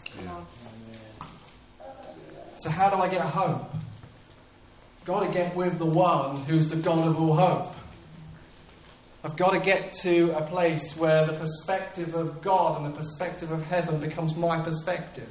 so, 2.60 2.70
how 2.70 2.89
do 2.89 2.98
I 2.98 3.08
get 3.08 3.22
hope? 3.22 3.74
I've 3.74 5.06
Got 5.06 5.22
to 5.22 5.32
get 5.32 5.56
with 5.56 5.78
the 5.78 5.86
one 5.86 6.42
who's 6.44 6.68
the 6.68 6.75
God 6.75 7.08
of 7.08 7.18
all 7.18 7.36
hope. 7.36 7.74
I've 9.24 9.36
got 9.36 9.51
to 9.51 9.60
get 9.60 9.94
to 10.01 10.32
a 10.38 10.46
place 10.46 10.96
where 10.96 11.25
the 11.25 11.34
perspective 11.34 12.16
of 12.16 12.42
God 12.42 12.82
and 12.82 12.94
the 12.94 12.98
perspective 12.98 13.51
of 13.51 13.62
heaven 13.63 14.00
becomes 14.00 14.36
my 14.36 14.62
perspective. 14.62 15.30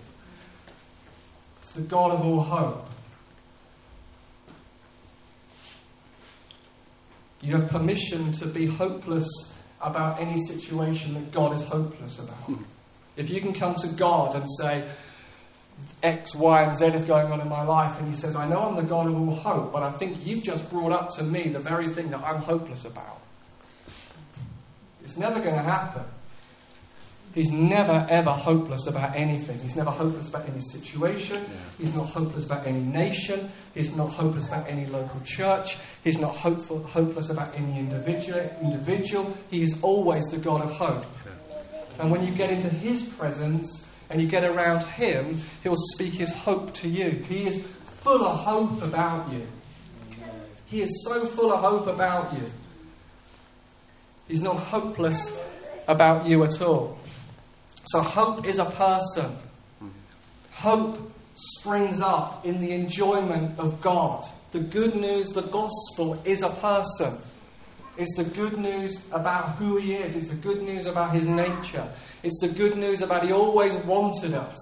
It's 1.60 1.72
the 1.72 1.82
God 1.82 2.12
of 2.12 2.20
all 2.20 2.40
hope. 2.40 2.86
You 7.40 7.56
have 7.56 7.70
permission 7.70 8.32
to 8.32 8.46
be 8.46 8.66
hopeless 8.66 9.28
about 9.80 10.20
any 10.20 10.40
situation 10.46 11.14
that 11.14 11.30
God 11.30 11.54
is 11.54 11.62
hopeless 11.62 12.18
about. 12.18 12.36
Hmm. 12.36 12.62
If 13.16 13.30
you 13.30 13.40
can 13.40 13.52
come 13.52 13.74
to 13.76 13.88
God 13.88 14.34
and 14.34 14.46
say, 14.60 14.88
X, 16.02 16.34
Y, 16.34 16.62
and 16.62 16.76
Z 16.76 16.86
is 16.86 17.04
going 17.04 17.32
on 17.32 17.40
in 17.40 17.48
my 17.48 17.64
life, 17.64 17.98
and 17.98 18.08
He 18.08 18.14
says, 18.14 18.36
I 18.36 18.46
know 18.46 18.60
I'm 18.60 18.76
the 18.76 18.82
God 18.82 19.08
of 19.08 19.14
all 19.14 19.34
hope, 19.34 19.72
but 19.72 19.82
I 19.82 19.90
think 19.92 20.24
you've 20.24 20.42
just 20.42 20.70
brought 20.70 20.92
up 20.92 21.10
to 21.16 21.22
me 21.22 21.48
the 21.48 21.58
very 21.58 21.92
thing 21.94 22.10
that 22.10 22.20
I'm 22.20 22.40
hopeless 22.40 22.84
about. 22.84 23.20
It's 25.02 25.16
never 25.16 25.40
going 25.40 25.56
to 25.56 25.62
happen. 25.62 26.04
He's 27.34 27.50
never 27.50 28.06
ever 28.10 28.30
hopeless 28.30 28.86
about 28.86 29.14
anything. 29.14 29.58
He's 29.58 29.76
never 29.76 29.90
hopeless 29.90 30.28
about 30.28 30.48
any 30.48 30.60
situation. 30.60 31.36
Yeah. 31.36 31.48
He's 31.78 31.94
not 31.94 32.06
hopeless 32.06 32.44
about 32.44 32.66
any 32.66 32.80
nation. 32.80 33.50
He's 33.74 33.94
not 33.94 34.12
hopeless 34.12 34.46
about 34.46 34.68
any 34.68 34.86
local 34.86 35.20
church. 35.20 35.76
He's 36.04 36.18
not 36.18 36.34
hopeful, 36.34 36.82
hopeless 36.82 37.30
about 37.30 37.54
any 37.54 37.78
individual. 37.78 38.40
individual. 38.62 39.36
He 39.50 39.62
is 39.62 39.78
always 39.82 40.24
the 40.26 40.38
God 40.38 40.62
of 40.62 40.72
hope. 40.72 41.04
Yeah. 41.24 42.02
And 42.02 42.10
when 42.10 42.26
you 42.26 42.34
get 42.34 42.50
into 42.50 42.68
His 42.68 43.02
presence 43.02 43.87
and 44.10 44.20
you 44.20 44.28
get 44.28 44.44
around 44.44 44.84
Him, 44.84 45.38
He'll 45.62 45.76
speak 45.76 46.14
His 46.14 46.32
hope 46.32 46.74
to 46.74 46.88
you. 46.88 47.10
He 47.10 47.46
is 47.46 47.64
full 48.00 48.24
of 48.24 48.38
hope 48.38 48.82
about 48.82 49.32
you. 49.32 49.46
He 50.66 50.82
is 50.82 51.04
so 51.04 51.26
full 51.26 51.52
of 51.52 51.60
hope 51.60 51.86
about 51.86 52.34
you. 52.34 52.50
He's 54.28 54.42
not 54.42 54.58
hopeless 54.58 55.36
about 55.86 56.26
you 56.26 56.44
at 56.44 56.60
all. 56.60 56.98
So, 57.86 58.02
hope 58.02 58.44
is 58.44 58.58
a 58.58 58.66
person. 58.66 59.34
Hope 60.52 61.10
springs 61.34 62.02
up 62.02 62.44
in 62.44 62.60
the 62.60 62.72
enjoyment 62.72 63.58
of 63.58 63.80
God. 63.80 64.26
The 64.52 64.60
good 64.60 64.94
news, 64.96 65.28
the 65.28 65.42
gospel, 65.42 66.20
is 66.24 66.42
a 66.42 66.50
person. 66.50 67.18
It's 67.98 68.14
the 68.16 68.24
good 68.24 68.56
news 68.56 69.02
about 69.10 69.56
who 69.56 69.76
He 69.76 69.94
is. 69.94 70.14
It's 70.14 70.28
the 70.28 70.36
good 70.36 70.62
news 70.62 70.86
about 70.86 71.12
His 71.14 71.26
nature. 71.26 71.92
It's 72.22 72.38
the 72.40 72.48
good 72.48 72.78
news 72.78 73.02
about 73.02 73.26
He 73.26 73.32
always 73.32 73.74
wanted 73.84 74.34
us. 74.34 74.56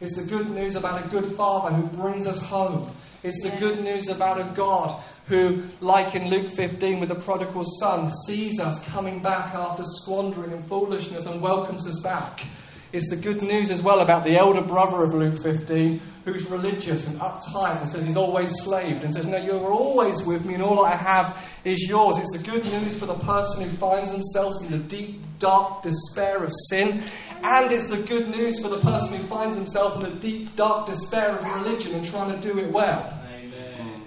It's 0.00 0.16
the 0.16 0.22
good 0.22 0.48
news 0.48 0.74
about 0.74 1.04
a 1.04 1.08
good 1.08 1.36
Father 1.36 1.74
who 1.74 1.82
brings 1.98 2.26
us 2.26 2.40
home. 2.40 2.90
It's 3.22 3.42
the 3.42 3.50
good 3.58 3.84
news 3.84 4.08
about 4.08 4.40
a 4.40 4.54
God 4.54 5.02
who, 5.26 5.64
like 5.82 6.14
in 6.14 6.30
Luke 6.30 6.54
15 6.54 6.98
with 6.98 7.10
the 7.10 7.14
prodigal 7.14 7.64
son, 7.78 8.10
sees 8.26 8.58
us 8.58 8.82
coming 8.86 9.20
back 9.20 9.54
after 9.54 9.82
squandering 9.84 10.52
and 10.52 10.66
foolishness 10.66 11.26
and 11.26 11.42
welcomes 11.42 11.86
us 11.86 12.00
back. 12.00 12.46
It's 12.92 13.10
the 13.10 13.16
good 13.16 13.42
news 13.42 13.70
as 13.70 13.82
well 13.82 14.00
about 14.00 14.24
the 14.24 14.38
elder 14.38 14.62
brother 14.62 15.02
of 15.02 15.12
Luke 15.12 15.42
15 15.42 16.00
who's 16.24 16.48
religious 16.50 17.06
and 17.06 17.18
uptight 17.20 17.80
and 17.80 17.88
says 17.88 18.04
he's 18.04 18.16
always 18.16 18.50
slaved 18.62 19.04
and 19.04 19.12
says, 19.12 19.26
No, 19.26 19.36
you're 19.36 19.70
always 19.70 20.22
with 20.22 20.44
me 20.44 20.54
and 20.54 20.62
all 20.62 20.84
I 20.84 20.96
have 20.96 21.36
is 21.64 21.86
yours. 21.86 22.16
It's 22.18 22.36
the 22.36 22.42
good 22.42 22.64
news 22.64 22.98
for 22.98 23.06
the 23.06 23.18
person 23.18 23.68
who 23.68 23.76
finds 23.76 24.10
themselves 24.10 24.62
in 24.62 24.70
the 24.70 24.78
deep, 24.78 25.20
dark 25.38 25.82
despair 25.82 26.42
of 26.42 26.52
sin. 26.70 27.04
And 27.42 27.72
it's 27.72 27.88
the 27.88 28.02
good 28.02 28.30
news 28.30 28.60
for 28.60 28.68
the 28.68 28.80
person 28.80 29.18
who 29.18 29.26
finds 29.26 29.56
himself 29.56 30.02
in 30.02 30.10
the 30.10 30.20
deep, 30.20 30.56
dark 30.56 30.86
despair 30.86 31.36
of 31.36 31.44
religion 31.44 31.94
and 31.94 32.06
trying 32.06 32.40
to 32.40 32.48
do 32.48 32.58
it 32.58 32.72
well. 32.72 33.14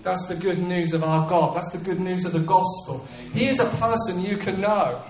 That's 0.04 0.26
the 0.26 0.36
good 0.36 0.58
news 0.58 0.94
of 0.94 1.04
our 1.04 1.30
God. 1.30 1.56
That's 1.56 1.72
the 1.72 1.78
good 1.78 2.00
news 2.00 2.26
of 2.26 2.34
the 2.34 2.40
gospel. 2.40 3.08
He 3.34 3.48
is 3.48 3.60
a 3.60 3.70
person 3.78 4.22
you 4.22 4.38
can 4.38 4.60
know. 4.60 5.04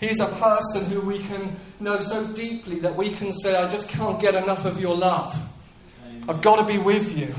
He's 0.00 0.20
a 0.20 0.28
person 0.28 0.84
who 0.84 1.00
we 1.00 1.18
can 1.18 1.56
know 1.80 1.98
so 1.98 2.26
deeply 2.26 2.78
that 2.80 2.96
we 2.96 3.10
can 3.10 3.32
say, 3.32 3.54
I 3.54 3.68
just 3.68 3.88
can't 3.88 4.20
get 4.20 4.34
enough 4.34 4.64
of 4.64 4.78
your 4.80 4.96
love. 4.96 5.36
I've 6.28 6.40
got 6.40 6.56
to 6.56 6.64
be 6.64 6.78
with 6.78 7.16
you. 7.16 7.34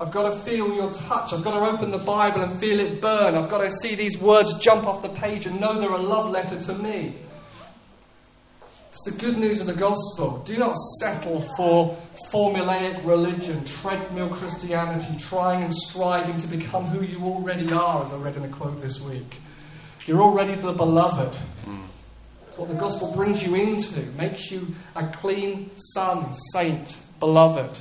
I've 0.00 0.12
got 0.12 0.32
to 0.32 0.42
feel 0.44 0.74
your 0.74 0.92
touch. 0.92 1.32
I've 1.32 1.42
got 1.42 1.52
to 1.52 1.60
open 1.60 1.90
the 1.90 1.98
Bible 1.98 2.42
and 2.42 2.60
feel 2.60 2.78
it 2.78 3.00
burn. 3.00 3.34
I've 3.34 3.50
got 3.50 3.64
to 3.64 3.72
see 3.72 3.94
these 3.94 4.18
words 4.18 4.52
jump 4.58 4.86
off 4.86 5.02
the 5.02 5.08
page 5.08 5.46
and 5.46 5.60
know 5.60 5.80
they're 5.80 5.90
a 5.90 6.00
love 6.00 6.30
letter 6.30 6.60
to 6.60 6.74
me. 6.74 7.16
It's 8.92 9.04
the 9.04 9.12
good 9.12 9.38
news 9.38 9.60
of 9.60 9.66
the 9.66 9.74
gospel. 9.74 10.42
Do 10.44 10.56
not 10.56 10.76
settle 11.00 11.48
for 11.56 11.96
formulaic 12.32 13.04
religion, 13.06 13.64
treadmill 13.64 14.28
Christianity, 14.28 15.16
trying 15.18 15.62
and 15.62 15.74
striving 15.74 16.36
to 16.38 16.46
become 16.46 16.86
who 16.86 17.04
you 17.04 17.24
already 17.24 17.72
are, 17.72 18.04
as 18.04 18.12
I 18.12 18.16
read 18.16 18.36
in 18.36 18.44
a 18.44 18.48
quote 18.48 18.80
this 18.80 19.00
week. 19.00 19.36
You're 20.08 20.22
already 20.22 20.54
the 20.54 20.72
beloved. 20.72 21.34
Hmm. 21.66 21.82
what 22.56 22.70
the 22.70 22.74
gospel 22.74 23.12
brings 23.12 23.42
you 23.42 23.54
into, 23.56 24.00
makes 24.12 24.50
you 24.50 24.68
a 24.96 25.06
clean 25.08 25.70
son, 25.92 26.32
saint, 26.54 26.96
beloved. 27.20 27.78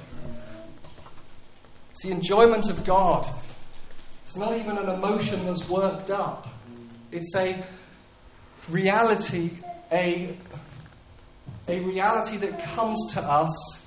It's 1.92 2.04
the 2.04 2.12
enjoyment 2.12 2.70
of 2.70 2.84
God. 2.84 3.34
It's 4.26 4.36
not 4.36 4.58
even 4.58 4.78
an 4.78 4.90
emotion 4.90 5.46
that's 5.46 5.70
worked 5.70 6.12
up. 6.12 6.50
It's 7.14 7.34
a 7.34 7.66
reality, 8.68 9.52
a, 9.90 10.38
a 11.70 11.80
reality 11.80 12.36
that 12.36 12.62
comes 12.62 13.14
to 13.14 13.22
us, 13.22 13.80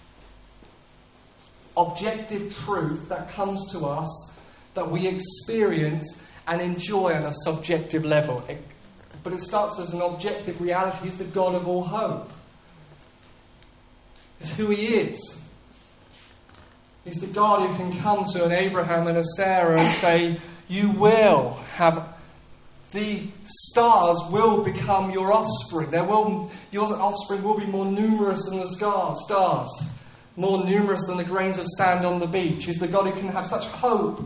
objective 1.76 2.56
truth 2.56 3.06
that 3.10 3.28
comes 3.32 3.70
to 3.72 3.80
us, 3.80 4.32
that 4.72 4.90
we 4.90 5.06
experience 5.06 6.16
and 6.46 6.60
enjoy 6.60 7.12
on 7.12 7.24
a 7.24 7.32
subjective 7.44 8.04
level. 8.04 8.42
It, 8.48 8.62
but 9.22 9.32
it 9.32 9.40
starts 9.40 9.78
as 9.78 9.92
an 9.92 10.00
objective 10.00 10.60
reality. 10.60 10.98
He's 11.04 11.18
the 11.18 11.24
God 11.24 11.54
of 11.54 11.68
all 11.68 11.84
hope. 11.84 12.28
It's 14.40 14.52
who 14.52 14.70
He 14.70 14.94
is. 14.94 15.42
He's 17.04 17.20
the 17.20 17.26
God 17.26 17.68
who 17.68 17.76
can 17.76 18.00
come 18.00 18.24
to 18.32 18.44
an 18.44 18.52
Abraham 18.52 19.06
and 19.06 19.18
a 19.18 19.24
Sarah 19.36 19.78
and 19.78 19.88
say, 19.88 20.40
You 20.68 20.90
will 20.90 21.54
have 21.72 22.14
the 22.92 23.28
stars 23.44 24.18
will 24.32 24.64
become 24.64 25.10
your 25.12 25.32
offspring. 25.32 25.90
There 25.90 26.04
will, 26.04 26.50
your 26.72 26.92
offspring 27.00 27.42
will 27.42 27.58
be 27.58 27.66
more 27.66 27.86
numerous 27.86 28.44
than 28.48 28.58
the 28.58 28.66
stars, 28.66 29.84
more 30.36 30.64
numerous 30.64 31.06
than 31.06 31.16
the 31.16 31.24
grains 31.24 31.58
of 31.58 31.66
sand 31.68 32.04
on 32.04 32.18
the 32.18 32.26
beach. 32.26 32.64
He's 32.64 32.78
the 32.78 32.88
God 32.88 33.06
who 33.06 33.12
can 33.12 33.28
have 33.28 33.46
such 33.46 33.64
hope 33.64 34.20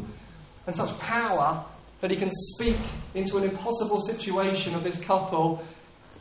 and 0.67 0.75
such 0.75 0.99
power 0.99 1.67
that 2.05 2.11
he 2.11 2.19
can 2.19 2.31
speak 2.31 2.77
into 3.15 3.39
an 3.39 3.45
impossible 3.45 3.99
situation 3.99 4.75
of 4.75 4.85
this 4.85 5.01
couple. 5.01 5.65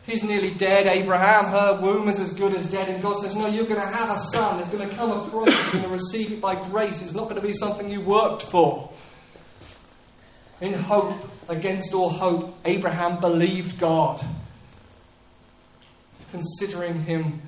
He's 0.06 0.24
nearly 0.24 0.54
dead. 0.54 0.88
Abraham, 0.88 1.48
her 1.48 1.82
womb 1.82 2.08
is 2.08 2.22
as 2.22 2.32
good 2.32 2.56
as 2.56 2.72
dead. 2.72 2.88
And 2.88 3.04
God 3.04 3.20
says, 3.20 3.36
No, 3.36 3.48
you're 3.48 3.66
going 3.66 3.82
to 3.82 3.86
have 3.86 4.16
a 4.16 4.18
son. 4.18 4.62
There's 4.62 4.70
going 4.70 4.88
to 4.88 4.96
come 4.96 5.12
a 5.12 5.30
promise. 5.30 5.54
You're 5.62 5.82
going 5.82 5.84
to 5.84 5.90
receive 5.90 6.32
it 6.32 6.40
by 6.40 6.56
grace. 6.70 7.02
It's 7.02 7.12
not 7.12 7.26
going 7.26 7.36
to 7.36 7.46
be 7.46 7.52
something 7.52 7.90
you 7.90 8.00
worked 8.00 8.44
for. 8.44 8.94
In 10.62 10.74
hope, 10.74 11.22
against 11.50 11.94
all 11.94 12.12
hope, 12.12 12.56
Abraham 12.64 13.20
believed 13.20 13.78
God, 13.78 14.26
considering 16.32 17.04
him 17.04 17.42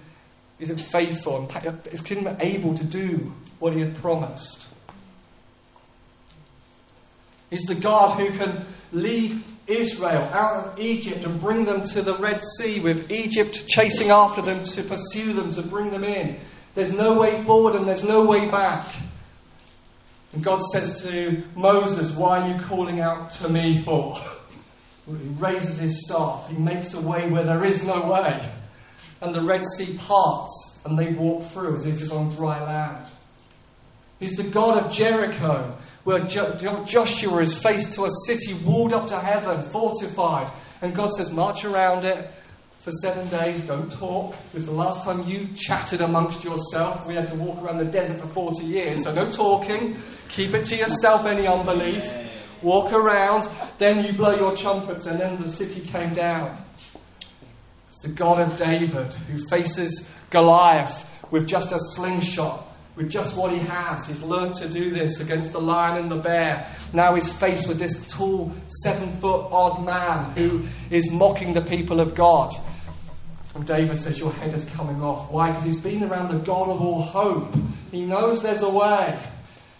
is 0.60 0.70
faithful 0.92 1.50
and 1.50 1.88
is 1.90 2.04
able 2.42 2.76
to 2.76 2.84
do 2.84 3.32
what 3.60 3.72
he 3.72 3.80
had 3.80 3.96
promised. 3.96 4.68
He's 7.50 7.64
the 7.64 7.76
God 7.76 8.20
who 8.20 8.38
can 8.38 8.66
lead 8.92 9.44
Israel 9.68 10.24
out 10.34 10.66
of 10.66 10.80
Egypt 10.80 11.26
and 11.26 11.40
bring 11.40 11.66
them 11.66 11.84
to 11.84 12.02
the 12.02 12.16
Red 12.18 12.42
Sea 12.58 12.80
with 12.80 13.12
Egypt 13.12 13.68
chasing 13.68 14.10
after 14.10 14.42
them 14.42 14.64
to 14.64 14.84
pursue 14.84 15.34
them, 15.34 15.52
to 15.52 15.62
bring 15.62 15.92
them 15.92 16.04
in. 16.04 16.40
There's 16.76 16.92
no 16.92 17.14
way 17.14 17.44
forward 17.44 17.76
and 17.76 17.88
there's 17.88 18.04
no 18.04 18.26
way 18.26 18.50
back. 18.50 18.86
And 20.34 20.44
God 20.44 20.62
says 20.74 21.02
to 21.04 21.44
Moses, 21.56 22.12
Why 22.12 22.40
are 22.40 22.54
you 22.54 22.66
calling 22.66 23.00
out 23.00 23.32
to 23.32 23.50
me 23.50 23.82
for? 23.84 24.20
He 25.08 25.14
raises 25.14 25.78
his 25.78 26.04
staff, 26.04 26.50
he 26.50 26.58
makes 26.58 26.94
a 26.94 27.02
way 27.02 27.30
where 27.30 27.44
there 27.44 27.64
is 27.64 27.86
no 27.86 28.12
way. 28.12 28.52
And 29.22 29.34
the 29.34 29.44
Red 29.44 29.64
Sea 29.78 29.98
parts 29.98 30.80
and 30.86 30.98
they 30.98 31.14
walk 31.14 31.44
through 31.52 31.76
as 31.76 31.86
if 31.86 32.02
it's 32.02 32.12
on 32.12 32.30
dry 32.36 32.62
land. 32.64 33.08
He's 34.20 34.38
the 34.38 34.44
God 34.44 34.78
of 34.78 34.92
Jericho, 34.92 35.78
where 36.06 36.26
Joshua 36.26 37.40
is 37.40 37.58
faced 37.58 37.94
to 37.94 38.06
a 38.06 38.10
city 38.26 38.54
walled 38.64 38.94
up 38.94 39.08
to 39.08 39.20
heaven, 39.20 39.70
fortified. 39.72 40.52
And 40.82 40.96
God 40.96 41.12
says, 41.14 41.32
March 41.32 41.66
around 41.66 42.06
it 42.06 42.32
for 42.82 42.92
seven 43.02 43.28
days, 43.28 43.66
don't 43.66 43.92
talk. 43.92 44.36
Because 44.52 44.68
the 44.68 44.72
last 44.72 45.04
time 45.04 45.28
you 45.28 45.48
chatted 45.56 46.02
amongst 46.02 46.44
yourself, 46.44 47.06
we 47.06 47.16
had 47.16 47.28
to 47.28 47.36
walk 47.36 47.62
around 47.62 47.80
the 47.80 47.92
desert 47.92 48.22
for 48.22 48.28
40 48.28 48.66
years. 48.66 49.04
So 49.04 49.12
no 49.14 49.30
talking. 49.30 49.98
Keep 50.30 50.54
it 50.54 50.66
to 50.66 50.76
yourself, 50.78 51.26
any 51.26 51.48
unbelief. 51.48 52.04
Walk 52.62 52.94
around, 52.94 53.50
then 53.80 54.04
you 54.06 54.14
blow 54.14 54.36
your 54.36 54.56
trumpets, 54.56 55.08
and 55.08 55.20
then 55.20 55.42
the 55.42 55.50
city 55.52 55.82
came 55.82 56.14
down. 56.14 56.64
It's 57.90 58.00
the 58.00 58.10
God 58.10 58.40
of 58.40 58.56
David 58.58 59.14
who 59.14 59.40
faces 59.50 60.08
Goliath 60.30 61.10
with 61.32 61.48
just 61.48 61.72
a 61.72 61.80
slingshot 61.80 62.66
with 62.96 63.10
just 63.10 63.36
what 63.36 63.52
he 63.52 63.60
has. 63.60 64.08
He's 64.08 64.22
learned 64.22 64.56
to 64.56 64.70
do 64.70 64.90
this 64.90 65.20
against 65.20 65.52
the 65.52 65.60
lion 65.60 66.02
and 66.02 66.12
the 66.12 66.18
bear. 66.18 66.72
Now 66.94 67.16
he's 67.16 67.32
faced 67.32 67.68
with 67.68 67.78
this 67.78 68.06
tall, 68.08 68.54
seven 68.84 69.20
foot 69.20 69.48
odd 69.52 69.86
man 69.86 70.32
who 70.36 70.66
is 70.90 71.10
mocking 71.12 71.54
the 71.54 71.62
people 71.62 72.00
of 72.00 72.16
God. 72.16 72.54
And 73.54 73.66
David 73.66 73.98
says, 73.98 74.20
Your 74.20 74.34
head 74.34 74.54
is 74.54 74.66
coming 74.66 75.02
off. 75.02 75.32
Why? 75.32 75.52
Because 75.52 75.66
he's 75.66 75.82
been 75.82 76.04
around 76.04 76.34
the 76.34 76.40
God 76.40 76.70
of 76.70 76.82
all 76.82 77.02
hope. 77.02 77.56
He 77.92 78.06
knows 78.06 78.42
there's 78.42 78.62
a 78.62 78.70
way. 78.70 79.22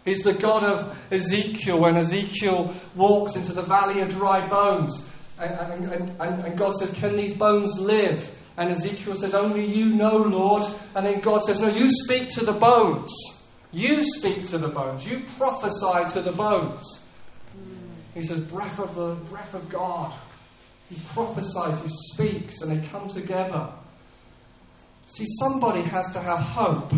He's 0.06 0.22
the 0.22 0.34
God 0.34 0.64
of 0.64 0.98
Ezekiel 1.12 1.82
when 1.82 1.98
Ezekiel 1.98 2.74
walks 2.96 3.36
into 3.36 3.54
the 3.54 3.64
valley 3.64 4.02
of 4.02 4.10
dry 4.10 4.48
bones. 4.48 5.04
And, 5.40 5.84
and, 5.84 6.10
and, 6.22 6.46
and 6.46 6.58
God 6.58 6.76
says, 6.76 6.92
Can 6.92 7.16
these 7.16 7.34
bones 7.34 7.78
live? 7.78 8.30
And 8.58 8.72
Ezekiel 8.72 9.16
says, 9.16 9.34
Only 9.34 9.66
you 9.66 9.96
know, 9.96 10.18
Lord. 10.18 10.64
And 10.96 11.06
then 11.06 11.20
God 11.20 11.44
says, 11.44 11.60
No, 11.60 11.68
you 11.68 11.90
speak 11.92 12.30
to 12.32 12.46
the 12.46 12.54
bones. 12.54 13.12
You 13.72 14.06
speak 14.18 14.48
to 14.50 14.58
the 14.58 14.70
bones. 14.70 15.06
You 15.06 15.24
prophesy 15.38 16.14
to 16.14 16.22
the 16.22 16.32
bones. 16.32 17.02
He 18.14 18.22
says, 18.22 18.40
Breath 18.40 18.80
of 18.80 18.96
the 18.96 19.16
breath 19.30 19.54
of 19.54 19.68
God. 19.70 20.18
He 20.90 20.98
prophesies, 21.14 21.82
he 21.82 21.90
speaks, 22.14 22.62
and 22.62 22.72
they 22.72 22.88
come 22.88 23.08
together. 23.10 23.74
See, 25.08 25.26
somebody 25.40 25.82
has 25.82 26.12
to 26.14 26.22
have 26.22 26.40
hope. 26.40 26.92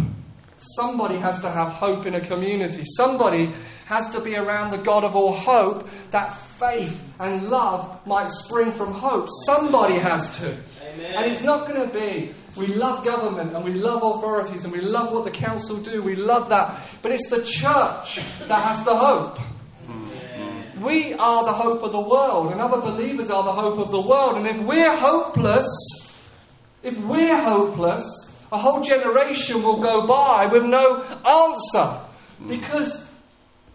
Somebody 0.59 1.19
has 1.19 1.39
to 1.41 1.51
have 1.51 1.69
hope 1.69 2.05
in 2.07 2.15
a 2.15 2.21
community. 2.21 2.83
Somebody 2.95 3.53
has 3.85 4.09
to 4.11 4.19
be 4.19 4.35
around 4.35 4.71
the 4.71 4.77
God 4.77 5.03
of 5.03 5.15
all 5.15 5.33
hope 5.33 5.87
that 6.11 6.39
faith 6.59 6.99
and 7.19 7.47
love 7.49 8.05
might 8.07 8.29
spring 8.31 8.71
from 8.71 8.91
hope. 8.91 9.27
Somebody 9.45 9.99
has 9.99 10.37
to. 10.39 10.57
Amen. 10.81 11.13
And 11.15 11.31
it's 11.31 11.43
not 11.43 11.67
going 11.69 11.87
to 11.87 11.93
be, 11.93 12.33
we 12.57 12.67
love 12.67 13.05
government 13.05 13.55
and 13.55 13.63
we 13.63 13.73
love 13.73 14.01
authorities 14.03 14.63
and 14.63 14.73
we 14.73 14.81
love 14.81 15.13
what 15.13 15.25
the 15.25 15.31
council 15.31 15.77
do. 15.77 16.01
We 16.01 16.15
love 16.15 16.49
that. 16.49 16.89
But 17.01 17.11
it's 17.11 17.29
the 17.29 17.43
church 17.43 18.19
that 18.47 18.61
has 18.63 18.83
the 18.83 18.95
hope. 18.95 19.39
We 20.81 21.13
are 21.13 21.45
the 21.45 21.53
hope 21.53 21.81
of 21.81 21.91
the 21.91 21.99
world, 21.99 22.51
and 22.51 22.61
other 22.61 22.79
believers 22.79 23.31
are 23.31 23.43
the 23.43 23.51
hope 23.51 23.79
of 23.79 23.91
the 23.91 23.99
world. 23.99 24.37
And 24.37 24.45
if 24.45 24.67
we're 24.67 24.95
hopeless, 24.95 25.67
if 26.83 26.95
we're 26.99 27.35
hopeless, 27.35 28.05
a 28.51 28.57
whole 28.57 28.81
generation 28.81 29.63
will 29.63 29.81
go 29.81 30.07
by 30.07 30.47
with 30.51 30.63
no 30.63 31.03
answer. 31.03 31.99
Because 32.47 33.07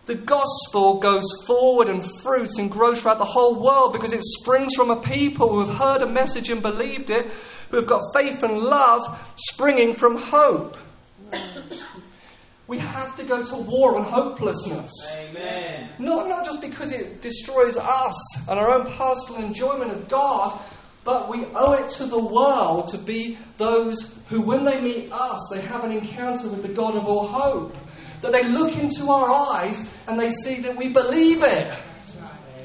the 0.07 0.15
gospel 0.15 0.99
goes 0.99 1.25
forward 1.47 1.89
and 1.89 2.05
fruits 2.23 2.59
and 2.59 2.71
grows 2.71 3.01
throughout 3.01 3.19
the 3.19 3.25
whole 3.25 3.63
world 3.63 3.93
because 3.93 4.13
it 4.13 4.23
springs 4.23 4.75
from 4.75 4.91
a 4.91 5.01
people 5.01 5.49
who 5.49 5.67
have 5.67 5.79
heard 5.79 6.03
a 6.03 6.11
message 6.11 6.51
and 6.51 6.63
believed 6.63 7.11
it, 7.11 7.31
who 7.71 7.77
have 7.77 7.87
got 7.87 8.03
faith 8.15 8.43
and 8.43 8.59
love 8.59 9.03
springing 9.37 9.95
from 9.95 10.17
hope. 10.17 10.77
We 12.67 12.79
have 12.79 13.17
to 13.17 13.25
go 13.25 13.45
to 13.45 13.57
war 13.57 13.97
on 13.97 14.05
hopelessness. 14.05 14.91
Amen. 15.29 15.89
Not, 15.99 16.29
not 16.29 16.45
just 16.45 16.61
because 16.61 16.91
it 16.93 17.21
destroys 17.21 17.77
us 17.77 18.49
and 18.49 18.59
our 18.59 18.73
own 18.73 18.91
personal 18.93 19.43
enjoyment 19.43 19.91
of 19.91 20.09
God, 20.09 20.61
but 21.05 21.29
we 21.29 21.45
owe 21.55 21.73
it 21.73 21.91
to 21.91 22.07
the 22.07 22.19
world 22.19 22.89
to 22.89 22.99
be 22.99 23.37
those 23.59 24.13
who, 24.29 24.43
when 24.43 24.65
they 24.65 24.81
meet 24.81 25.11
us, 25.11 25.41
they 25.53 25.61
have 25.61 25.85
an 25.85 25.93
encounter 25.93 26.49
with 26.49 26.63
the 26.63 26.73
God 26.73 26.95
of 26.95 27.05
all 27.05 27.27
hope. 27.27 27.77
That 28.21 28.33
they 28.33 28.45
look 28.45 28.77
into 28.77 29.11
our 29.11 29.29
eyes 29.29 29.89
and 30.07 30.19
they 30.19 30.33
see 30.33 30.61
that 30.61 30.77
we 30.77 30.89
believe 30.93 31.43
it. 31.43 31.77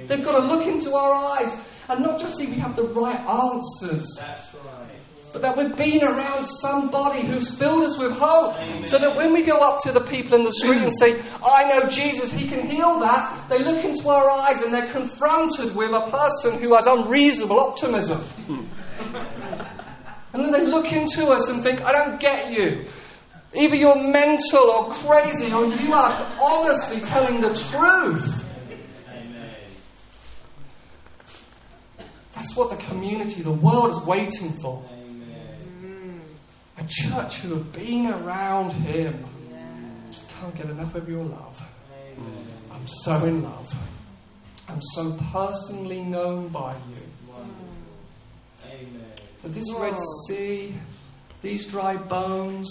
They've 0.07 0.23
got 0.23 0.39
to 0.39 0.45
look 0.45 0.67
into 0.67 0.93
our 0.93 1.13
eyes 1.13 1.51
and 1.89 2.03
not 2.03 2.19
just 2.19 2.37
see 2.37 2.47
we 2.47 2.57
have 2.57 2.75
the 2.75 2.87
right 2.89 3.19
answers, 3.19 4.07
That's 4.19 4.53
right. 4.53 4.76
But 5.37 5.55
that 5.55 5.57
we've 5.57 5.75
been 5.75 6.03
around 6.03 6.47
somebody 6.47 7.21
who's 7.21 7.55
filled 7.57 7.83
us 7.83 7.97
with 7.97 8.11
hope. 8.13 8.55
So 8.87 8.97
that 8.97 9.15
when 9.15 9.33
we 9.33 9.43
go 9.43 9.59
up 9.59 9.81
to 9.83 9.91
the 9.91 10.01
people 10.01 10.35
in 10.35 10.43
the 10.43 10.53
street 10.53 10.81
and 10.81 10.91
say, 10.97 11.21
I 11.45 11.69
know 11.69 11.87
Jesus, 11.89 12.31
he 12.31 12.47
can 12.47 12.67
heal 12.67 12.99
that, 13.01 13.47
they 13.47 13.59
look 13.59 13.85
into 13.85 14.09
our 14.09 14.27
eyes 14.29 14.63
and 14.63 14.73
they're 14.73 14.91
confronted 14.91 15.75
with 15.75 15.91
a 15.91 16.09
person 16.09 16.59
who 16.59 16.75
has 16.75 16.87
unreasonable 16.87 17.59
optimism. 17.59 18.23
and 20.33 20.43
then 20.43 20.51
they 20.51 20.65
look 20.65 20.91
into 20.91 21.27
us 21.27 21.47
and 21.49 21.61
think, 21.61 21.81
I 21.81 21.91
don't 21.91 22.19
get 22.19 22.51
you. 22.51 22.85
Either 23.53 23.75
you're 23.75 23.95
mental 23.95 24.71
or 24.71 24.91
crazy, 24.93 25.53
or 25.53 25.65
you 25.67 25.93
are 25.93 26.37
honestly 26.41 26.99
telling 27.01 27.41
the 27.41 27.53
truth. 27.53 28.33
That's 32.33 32.55
what 32.55 32.71
the 32.71 32.83
community, 32.85 33.43
the 33.43 33.51
world 33.51 33.91
is 33.91 34.07
waiting 34.07 34.59
for. 34.61 34.83
A 36.87 36.89
church 36.89 37.41
who 37.41 37.55
have 37.55 37.73
been 37.73 38.07
around 38.07 38.71
him. 38.71 39.25
Just 40.09 40.29
can't 40.29 40.55
get 40.55 40.67
enough 40.67 40.95
of 40.95 41.09
your 41.09 41.25
love. 41.25 41.61
I'm 42.71 42.87
so 42.87 43.25
in 43.25 43.43
love. 43.43 43.67
I'm 44.69 44.81
so 44.93 45.17
personally 45.33 46.01
known 46.01 46.47
by 46.47 46.75
you. 46.75 47.35
Amen. 48.65 49.05
That 49.41 49.53
this 49.53 49.69
Red 49.73 49.97
Sea, 50.27 50.75
these 51.41 51.65
dry 51.65 51.97
bones, 51.97 52.69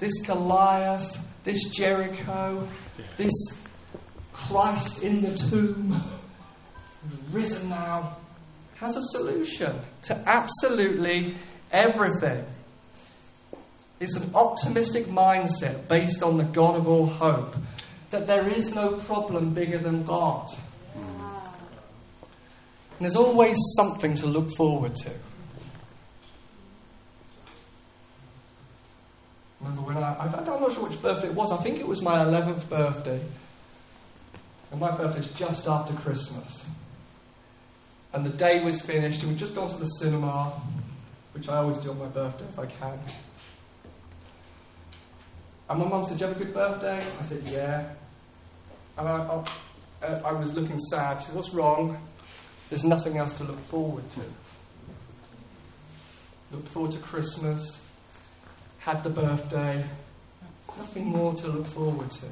this 0.00 0.12
Goliath, 0.26 1.16
this 1.44 1.68
Jericho, 1.68 2.66
this 3.16 3.32
Christ 4.32 5.04
in 5.04 5.22
the 5.22 5.36
tomb, 5.36 6.02
risen 7.30 7.68
now, 7.68 8.16
has 8.74 8.96
a 8.96 9.02
solution 9.02 9.80
to 10.02 10.14
absolutely 10.26 11.36
everything. 11.70 12.44
It's 14.02 14.16
an 14.16 14.34
optimistic 14.34 15.06
mindset 15.06 15.86
based 15.86 16.24
on 16.24 16.36
the 16.36 16.42
God 16.42 16.74
of 16.74 16.88
all 16.88 17.06
hope. 17.06 17.54
That 18.10 18.26
there 18.26 18.48
is 18.48 18.74
no 18.74 18.96
problem 18.96 19.54
bigger 19.54 19.78
than 19.78 20.02
God. 20.02 20.48
And 20.96 21.04
there's 22.98 23.14
always 23.14 23.56
something 23.76 24.16
to 24.16 24.26
look 24.26 24.50
forward 24.56 24.96
to. 24.96 25.10
Remember 29.60 29.82
when 29.82 29.98
I, 29.98 30.14
I, 30.14 30.36
I'm 30.36 30.46
not 30.46 30.72
sure 30.72 30.88
which 30.88 31.00
birthday 31.00 31.28
it 31.28 31.34
was, 31.34 31.52
I 31.52 31.62
think 31.62 31.78
it 31.78 31.86
was 31.86 32.02
my 32.02 32.24
11th 32.24 32.68
birthday. 32.68 33.24
And 34.72 34.80
my 34.80 34.96
birthday's 34.96 35.28
just 35.28 35.68
after 35.68 35.94
Christmas. 35.94 36.66
And 38.12 38.26
the 38.26 38.30
day 38.30 38.64
was 38.64 38.80
finished, 38.80 39.22
and 39.22 39.30
we'd 39.30 39.38
just 39.38 39.54
gone 39.54 39.68
to 39.68 39.76
the 39.76 39.86
cinema, 39.86 40.60
which 41.34 41.48
I 41.48 41.58
always 41.58 41.78
do 41.78 41.90
on 41.90 42.00
my 42.00 42.08
birthday 42.08 42.46
if 42.52 42.58
I 42.58 42.66
can. 42.66 42.98
And 45.72 45.80
my 45.80 45.88
mum 45.88 46.04
said, 46.04 46.18
Do 46.18 46.26
you 46.26 46.28
have 46.28 46.36
a 46.38 46.44
good 46.44 46.52
birthday? 46.52 47.02
I 47.18 47.24
said, 47.24 47.42
Yeah. 47.44 47.88
And 48.98 49.08
I, 49.08 49.12
I, 50.02 50.04
uh, 50.04 50.20
I 50.22 50.32
was 50.32 50.52
looking 50.52 50.78
sad. 50.78 51.20
She 51.20 51.28
said, 51.28 51.34
What's 51.34 51.54
wrong? 51.54 51.96
There's 52.68 52.84
nothing 52.84 53.16
else 53.16 53.32
to 53.38 53.44
look 53.44 53.58
forward 53.68 54.04
to. 54.10 54.20
Looked 56.50 56.68
forward 56.68 56.92
to 56.92 56.98
Christmas, 56.98 57.80
had 58.80 59.02
the 59.02 59.08
birthday, 59.08 59.82
nothing 60.76 61.06
more 61.06 61.32
to 61.32 61.48
look 61.48 61.66
forward 61.68 62.10
to. 62.10 62.26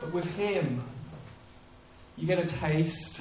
But 0.00 0.14
with 0.14 0.24
Him, 0.24 0.82
you 2.16 2.26
get 2.26 2.38
a 2.38 2.46
taste, 2.46 3.20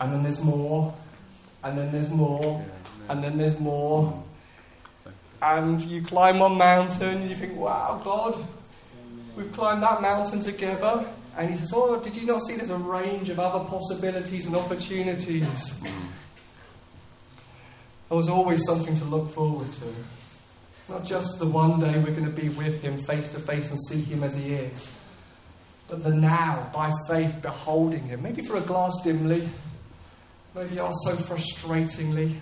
and 0.00 0.14
then 0.14 0.22
there's 0.22 0.40
more, 0.40 0.94
and 1.62 1.76
then 1.76 1.92
there's 1.92 2.08
more, 2.08 2.64
and 3.08 3.22
then 3.22 3.38
there's 3.38 3.58
more. 3.58 4.22
And 5.40 5.80
you 5.80 6.02
climb 6.02 6.38
one 6.38 6.56
mountain, 6.56 7.22
and 7.22 7.28
you 7.28 7.36
think, 7.36 7.56
wow, 7.56 8.00
God, 8.04 8.46
we've 9.36 9.52
climbed 9.52 9.82
that 9.82 10.00
mountain 10.00 10.40
together. 10.40 11.06
And 11.36 11.50
he 11.50 11.56
says, 11.56 11.72
Oh, 11.74 11.98
did 11.98 12.16
you 12.16 12.26
not 12.26 12.42
see 12.42 12.56
there's 12.56 12.70
a 12.70 12.76
range 12.76 13.30
of 13.30 13.40
other 13.40 13.64
possibilities 13.64 14.46
and 14.46 14.54
opportunities? 14.54 15.80
There 18.08 18.16
was 18.18 18.28
always 18.28 18.64
something 18.64 18.94
to 18.96 19.04
look 19.06 19.32
forward 19.32 19.72
to. 19.72 19.94
Not 20.88 21.04
just 21.04 21.38
the 21.38 21.46
one 21.46 21.80
day 21.80 21.98
we're 21.98 22.14
going 22.14 22.26
to 22.26 22.40
be 22.40 22.50
with 22.50 22.82
him 22.82 23.02
face 23.04 23.32
to 23.32 23.38
face 23.38 23.70
and 23.70 23.80
see 23.84 24.02
him 24.02 24.22
as 24.22 24.34
he 24.34 24.52
is, 24.52 24.92
but 25.88 26.02
the 26.02 26.10
now, 26.10 26.70
by 26.74 26.92
faith, 27.08 27.40
beholding 27.40 28.02
him. 28.02 28.22
Maybe 28.22 28.44
for 28.44 28.56
a 28.56 28.60
glass 28.60 28.92
dimly, 29.02 29.48
maybe 30.54 30.78
also 30.78 31.16
frustratingly, 31.16 32.38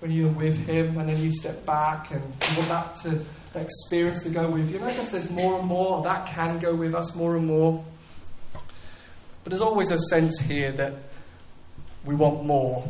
when 0.00 0.10
you're 0.12 0.32
with 0.32 0.56
him 0.56 0.98
and 0.98 1.08
then 1.08 1.20
you 1.20 1.32
step 1.32 1.64
back 1.66 2.10
and 2.10 2.22
you 2.22 2.58
want 2.58 2.68
that 2.68 2.96
to 2.96 3.24
that 3.52 3.64
experience 3.64 4.22
to 4.22 4.30
go 4.30 4.50
with 4.50 4.70
you. 4.70 4.76
And 4.76 4.84
I 4.84 4.92
guess 4.92 5.10
there's 5.10 5.30
more 5.30 5.58
and 5.58 5.66
more 5.66 6.02
that 6.02 6.26
can 6.28 6.58
go 6.58 6.74
with 6.74 6.94
us 6.94 7.14
more 7.14 7.36
and 7.36 7.46
more. 7.46 7.84
But 8.52 9.50
there's 9.50 9.62
always 9.62 9.90
a 9.90 9.98
sense 10.10 10.38
here 10.38 10.72
that 10.72 10.94
we 12.04 12.14
want 12.14 12.44
more. 12.44 12.86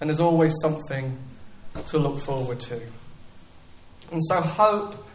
And 0.00 0.08
there's 0.08 0.20
always 0.20 0.54
something 0.62 1.16
to 1.86 1.98
look 1.98 2.20
forward 2.20 2.60
to. 2.60 2.80
And 4.10 4.20
so, 4.24 4.40
hope, 4.40 5.06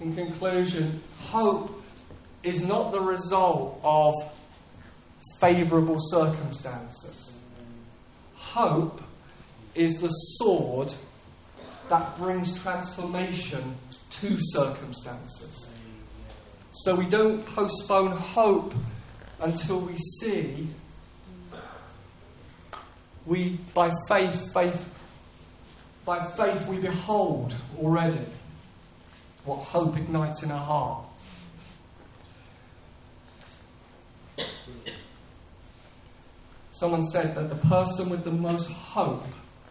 in 0.00 0.14
conclusion, 0.14 1.00
hope 1.18 1.82
is 2.42 2.62
not 2.62 2.90
the 2.92 3.00
result 3.00 3.80
of 3.84 4.14
favourable 5.40 5.98
circumstances. 5.98 7.39
Hope 8.50 9.00
is 9.76 10.00
the 10.00 10.08
sword 10.08 10.92
that 11.88 12.16
brings 12.16 12.60
transformation 12.60 13.76
to 14.10 14.36
circumstances. 14.40 15.68
So 16.72 16.96
we 16.96 17.06
don't 17.06 17.46
postpone 17.46 18.16
hope 18.16 18.74
until 19.40 19.80
we 19.82 19.94
see. 20.18 20.68
We, 23.24 23.60
by 23.72 23.92
faith, 24.08 24.42
faith, 24.52 24.84
by 26.04 26.28
faith, 26.36 26.66
we 26.66 26.78
behold 26.78 27.54
already 27.78 28.26
what 29.44 29.60
hope 29.60 29.96
ignites 29.96 30.42
in 30.42 30.50
our 30.50 30.58
heart. 30.58 31.04
Someone 36.80 37.04
said 37.08 37.34
that 37.34 37.50
the 37.50 37.68
person 37.68 38.08
with 38.08 38.24
the 38.24 38.32
most 38.32 38.70
hope 38.70 39.26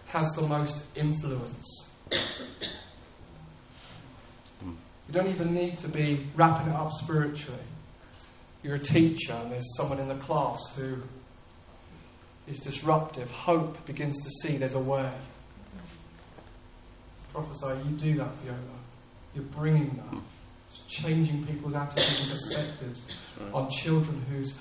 has 0.10 0.30
the 0.34 0.44
most 0.44 0.84
influence. 0.96 1.90
You 4.62 4.78
don't 5.12 5.26
even 5.26 5.56
need 5.56 5.80
to 5.80 5.88
be 5.88 6.28
wrapping 6.36 6.72
it 6.72 6.76
up 6.76 6.92
spiritually. 6.92 7.64
You're 8.62 8.76
a 8.76 8.80
teacher 8.80 9.34
and 9.34 9.52
there's 9.52 9.76
someone 9.76 10.00
in 10.00 10.08
the 10.08 10.18
class 10.18 10.60
who 10.76 10.98
is 12.48 12.60
disruptive. 12.60 13.32
Hope 13.32 13.84
begins 13.88 14.16
to 14.24 14.30
see 14.44 14.58
there's 14.58 14.76
a 14.76 14.80
way. 14.80 15.12
Prophesy, 17.34 17.90
you 17.90 17.98
do 17.98 18.14
that, 18.20 18.36
Viola. 18.44 18.60
You're 19.34 19.46
bringing 19.46 19.96
that. 19.96 20.22
It's 20.70 20.82
changing 20.88 21.48
people's 21.48 21.74
attitudes 21.74 22.22
and 22.22 22.30
perspectives 22.30 23.02
on 23.52 23.72
children 23.72 24.24
who's 24.30 24.54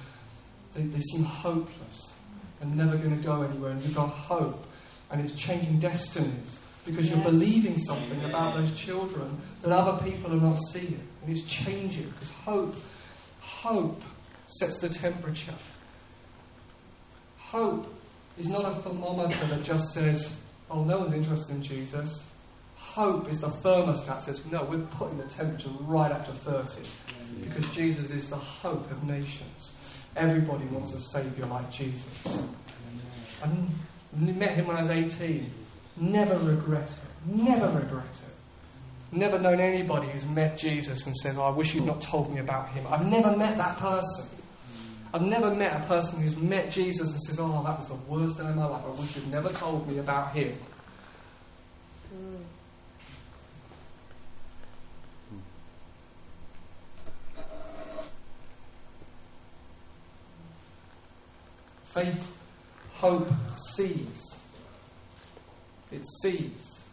they, 0.73 0.85
they 0.85 1.01
seem 1.01 1.25
hopeless 1.25 2.15
and 2.61 2.77
never 2.77 2.97
going 2.97 3.17
to 3.17 3.23
go 3.23 3.43
anywhere. 3.43 3.71
And 3.71 3.83
you've 3.83 3.95
got 3.95 4.09
hope, 4.09 4.65
and 5.11 5.21
it's 5.21 5.35
changing 5.35 5.81
destinies 5.81 6.61
because 6.85 7.11
you're 7.11 7.23
believing 7.23 7.79
something 7.79 8.25
about 8.25 8.57
those 8.57 8.73
children 8.79 9.41
that 9.63 9.71
other 9.71 10.03
people 10.05 10.33
are 10.33 10.41
not 10.41 10.59
seeing. 10.73 11.01
And 11.23 11.37
it's 11.37 11.47
changing 11.47 12.09
because 12.11 12.31
hope, 12.31 12.75
hope 13.41 14.03
sets 14.47 14.79
the 14.79 14.89
temperature. 14.89 15.55
Hope 17.37 17.95
is 18.39 18.49
not 18.49 18.65
a 18.65 18.81
thermometer 18.83 19.47
that 19.47 19.63
just 19.63 19.93
says, 19.93 20.35
oh, 20.71 20.85
no 20.85 20.99
one's 21.01 21.13
interested 21.13 21.55
in 21.55 21.63
Jesus. 21.63 22.27
Hope 22.77 23.31
is 23.31 23.41
the 23.41 23.49
thermostat 23.49 24.07
that 24.07 24.23
says, 24.23 24.41
no, 24.51 24.65
we're 24.65 24.79
putting 24.79 25.19
the 25.19 25.25
temperature 25.25 25.69
right 25.81 26.11
up 26.11 26.27
to 26.27 26.33
30 26.33 26.89
because 27.45 27.69
Jesus 27.75 28.11
is 28.11 28.29
the 28.29 28.37
hope 28.37 28.91
of 28.91 29.03
nations. 29.05 29.75
Everybody 30.19 30.67
wants 30.67 30.93
a 30.93 31.01
Saviour 31.01 31.47
like 31.47 31.71
Jesus. 31.71 32.39
I 33.43 33.49
met 34.13 34.55
him 34.55 34.67
when 34.67 34.77
I 34.77 34.81
was 34.81 34.91
18. 34.91 35.51
Never 35.97 36.39
regret 36.39 36.89
it. 36.89 37.35
Never 37.35 37.69
regret 37.79 38.05
it. 38.11 39.17
Never 39.17 39.39
known 39.39 39.61
anybody 39.61 40.09
who's 40.09 40.27
met 40.27 40.59
Jesus 40.59 41.07
and 41.07 41.17
said, 41.17 41.37
oh, 41.37 41.43
I 41.43 41.51
wish 41.51 41.75
you'd 41.75 41.87
not 41.87 42.03
told 42.03 42.33
me 42.33 42.41
about 42.41 42.69
him. 42.71 42.87
I've 42.89 43.07
never 43.07 43.35
met 43.37 43.57
that 43.57 43.79
person. 43.79 44.27
I've 45.13 45.23
never 45.23 45.55
met 45.55 45.81
a 45.81 45.87
person 45.87 46.21
who's 46.21 46.37
met 46.37 46.71
Jesus 46.71 47.11
and 47.11 47.21
says, 47.23 47.41
Oh, 47.41 47.63
that 47.65 47.79
was 47.79 47.89
the 47.89 47.95
worst 47.95 48.37
day 48.37 48.47
of 48.47 48.57
my 48.57 48.67
life. 48.67 48.85
I 48.87 48.91
wish 48.91 49.17
you'd 49.17 49.31
never 49.31 49.49
told 49.51 49.91
me 49.91 49.99
about 49.99 50.35
him. 50.35 50.59
Mm. 52.15 52.43
Faith, 61.93 62.23
hope 62.93 63.29
sees. 63.75 64.37
It 65.91 66.03
sees. 66.23 66.85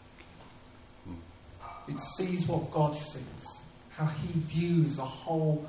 It 1.87 2.01
sees 2.17 2.47
what 2.47 2.71
God 2.71 2.97
sees, 2.97 3.59
how 3.91 4.05
He 4.05 4.39
views 4.39 4.95
the 4.95 5.05
whole 5.05 5.67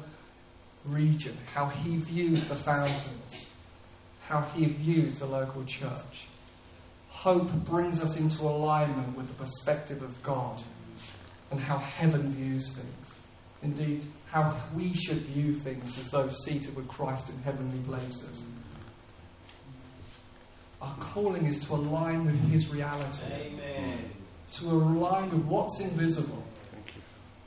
region, 0.85 1.37
how 1.53 1.67
He 1.67 1.99
views 1.99 2.49
the 2.49 2.57
fountains, 2.57 3.51
how 4.27 4.43
He 4.55 4.67
views 4.67 5.19
the 5.19 5.27
local 5.27 5.65
church. 5.65 6.27
Hope 7.09 7.51
brings 7.65 8.01
us 8.01 8.17
into 8.17 8.43
alignment 8.43 9.17
with 9.17 9.29
the 9.29 9.35
perspective 9.35 10.03
of 10.03 10.23
God 10.23 10.63
and 11.51 11.61
how 11.61 11.79
heaven 11.79 12.31
views 12.31 12.73
things. 12.75 13.19
Indeed, 13.63 14.05
how 14.31 14.57
we 14.75 14.93
should 14.95 15.19
view 15.19 15.55
things 15.55 15.99
as 15.99 16.09
those 16.11 16.37
seated 16.45 16.77
with 16.77 16.89
Christ 16.89 17.29
in 17.29 17.39
heavenly 17.43 17.79
places. 17.81 18.45
Our 20.81 20.95
calling 20.97 21.47
is 21.47 21.65
to 21.67 21.75
align 21.75 22.27
with 22.27 22.39
His 22.51 22.69
reality. 22.69 23.33
Amen. 23.33 24.11
To 24.59 24.67
align 24.67 25.31
with 25.31 25.45
what's 25.45 25.81
invisible. 25.81 26.45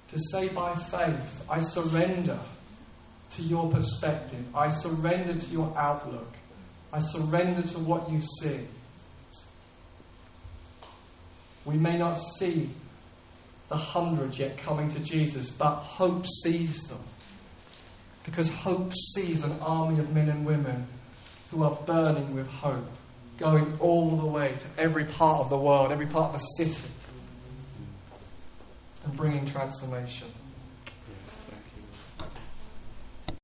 To 0.10 0.20
say 0.32 0.48
by 0.50 0.76
faith, 0.76 1.44
I 1.50 1.60
surrender 1.60 2.40
to 3.32 3.42
your 3.44 3.70
perspective. 3.70 4.44
I 4.56 4.70
surrender 4.70 5.40
to 5.40 5.48
your 5.48 5.78
outlook. 5.78 6.34
I 6.92 7.00
surrender 7.00 7.62
to 7.62 7.80
what 7.80 8.10
you 8.12 8.22
see. 8.42 8.68
We 11.66 11.76
may 11.76 11.98
not 11.98 12.18
see 12.40 12.72
the 13.68 13.78
hundred 13.78 14.36
yet 14.38 14.58
coming 14.58 14.90
to 14.90 15.00
Jesus, 15.00 15.52
but 15.52 15.76
hope 15.76 16.26
sees 16.44 16.82
them. 16.88 17.04
Because 18.26 18.50
hope 18.50 18.92
sees 19.14 19.44
an 19.44 19.60
army 19.62 20.00
of 20.00 20.12
men 20.12 20.30
and 20.30 20.46
women 20.46 20.88
who 21.52 21.64
are 21.64 21.78
burning 21.86 22.36
with 22.36 22.48
hope, 22.48 22.90
going 23.40 23.78
all 23.80 24.18
the 24.18 24.26
way 24.26 24.54
to 24.60 24.68
every 24.78 25.06
part 25.06 25.40
of 25.40 25.50
the 25.50 25.58
world, 25.58 25.92
every 25.92 26.06
part 26.06 26.36
of 26.36 26.42
the 26.42 26.46
city, 26.64 26.76
and 29.06 29.16
bringing 29.16 29.46
transformation. 29.46 30.28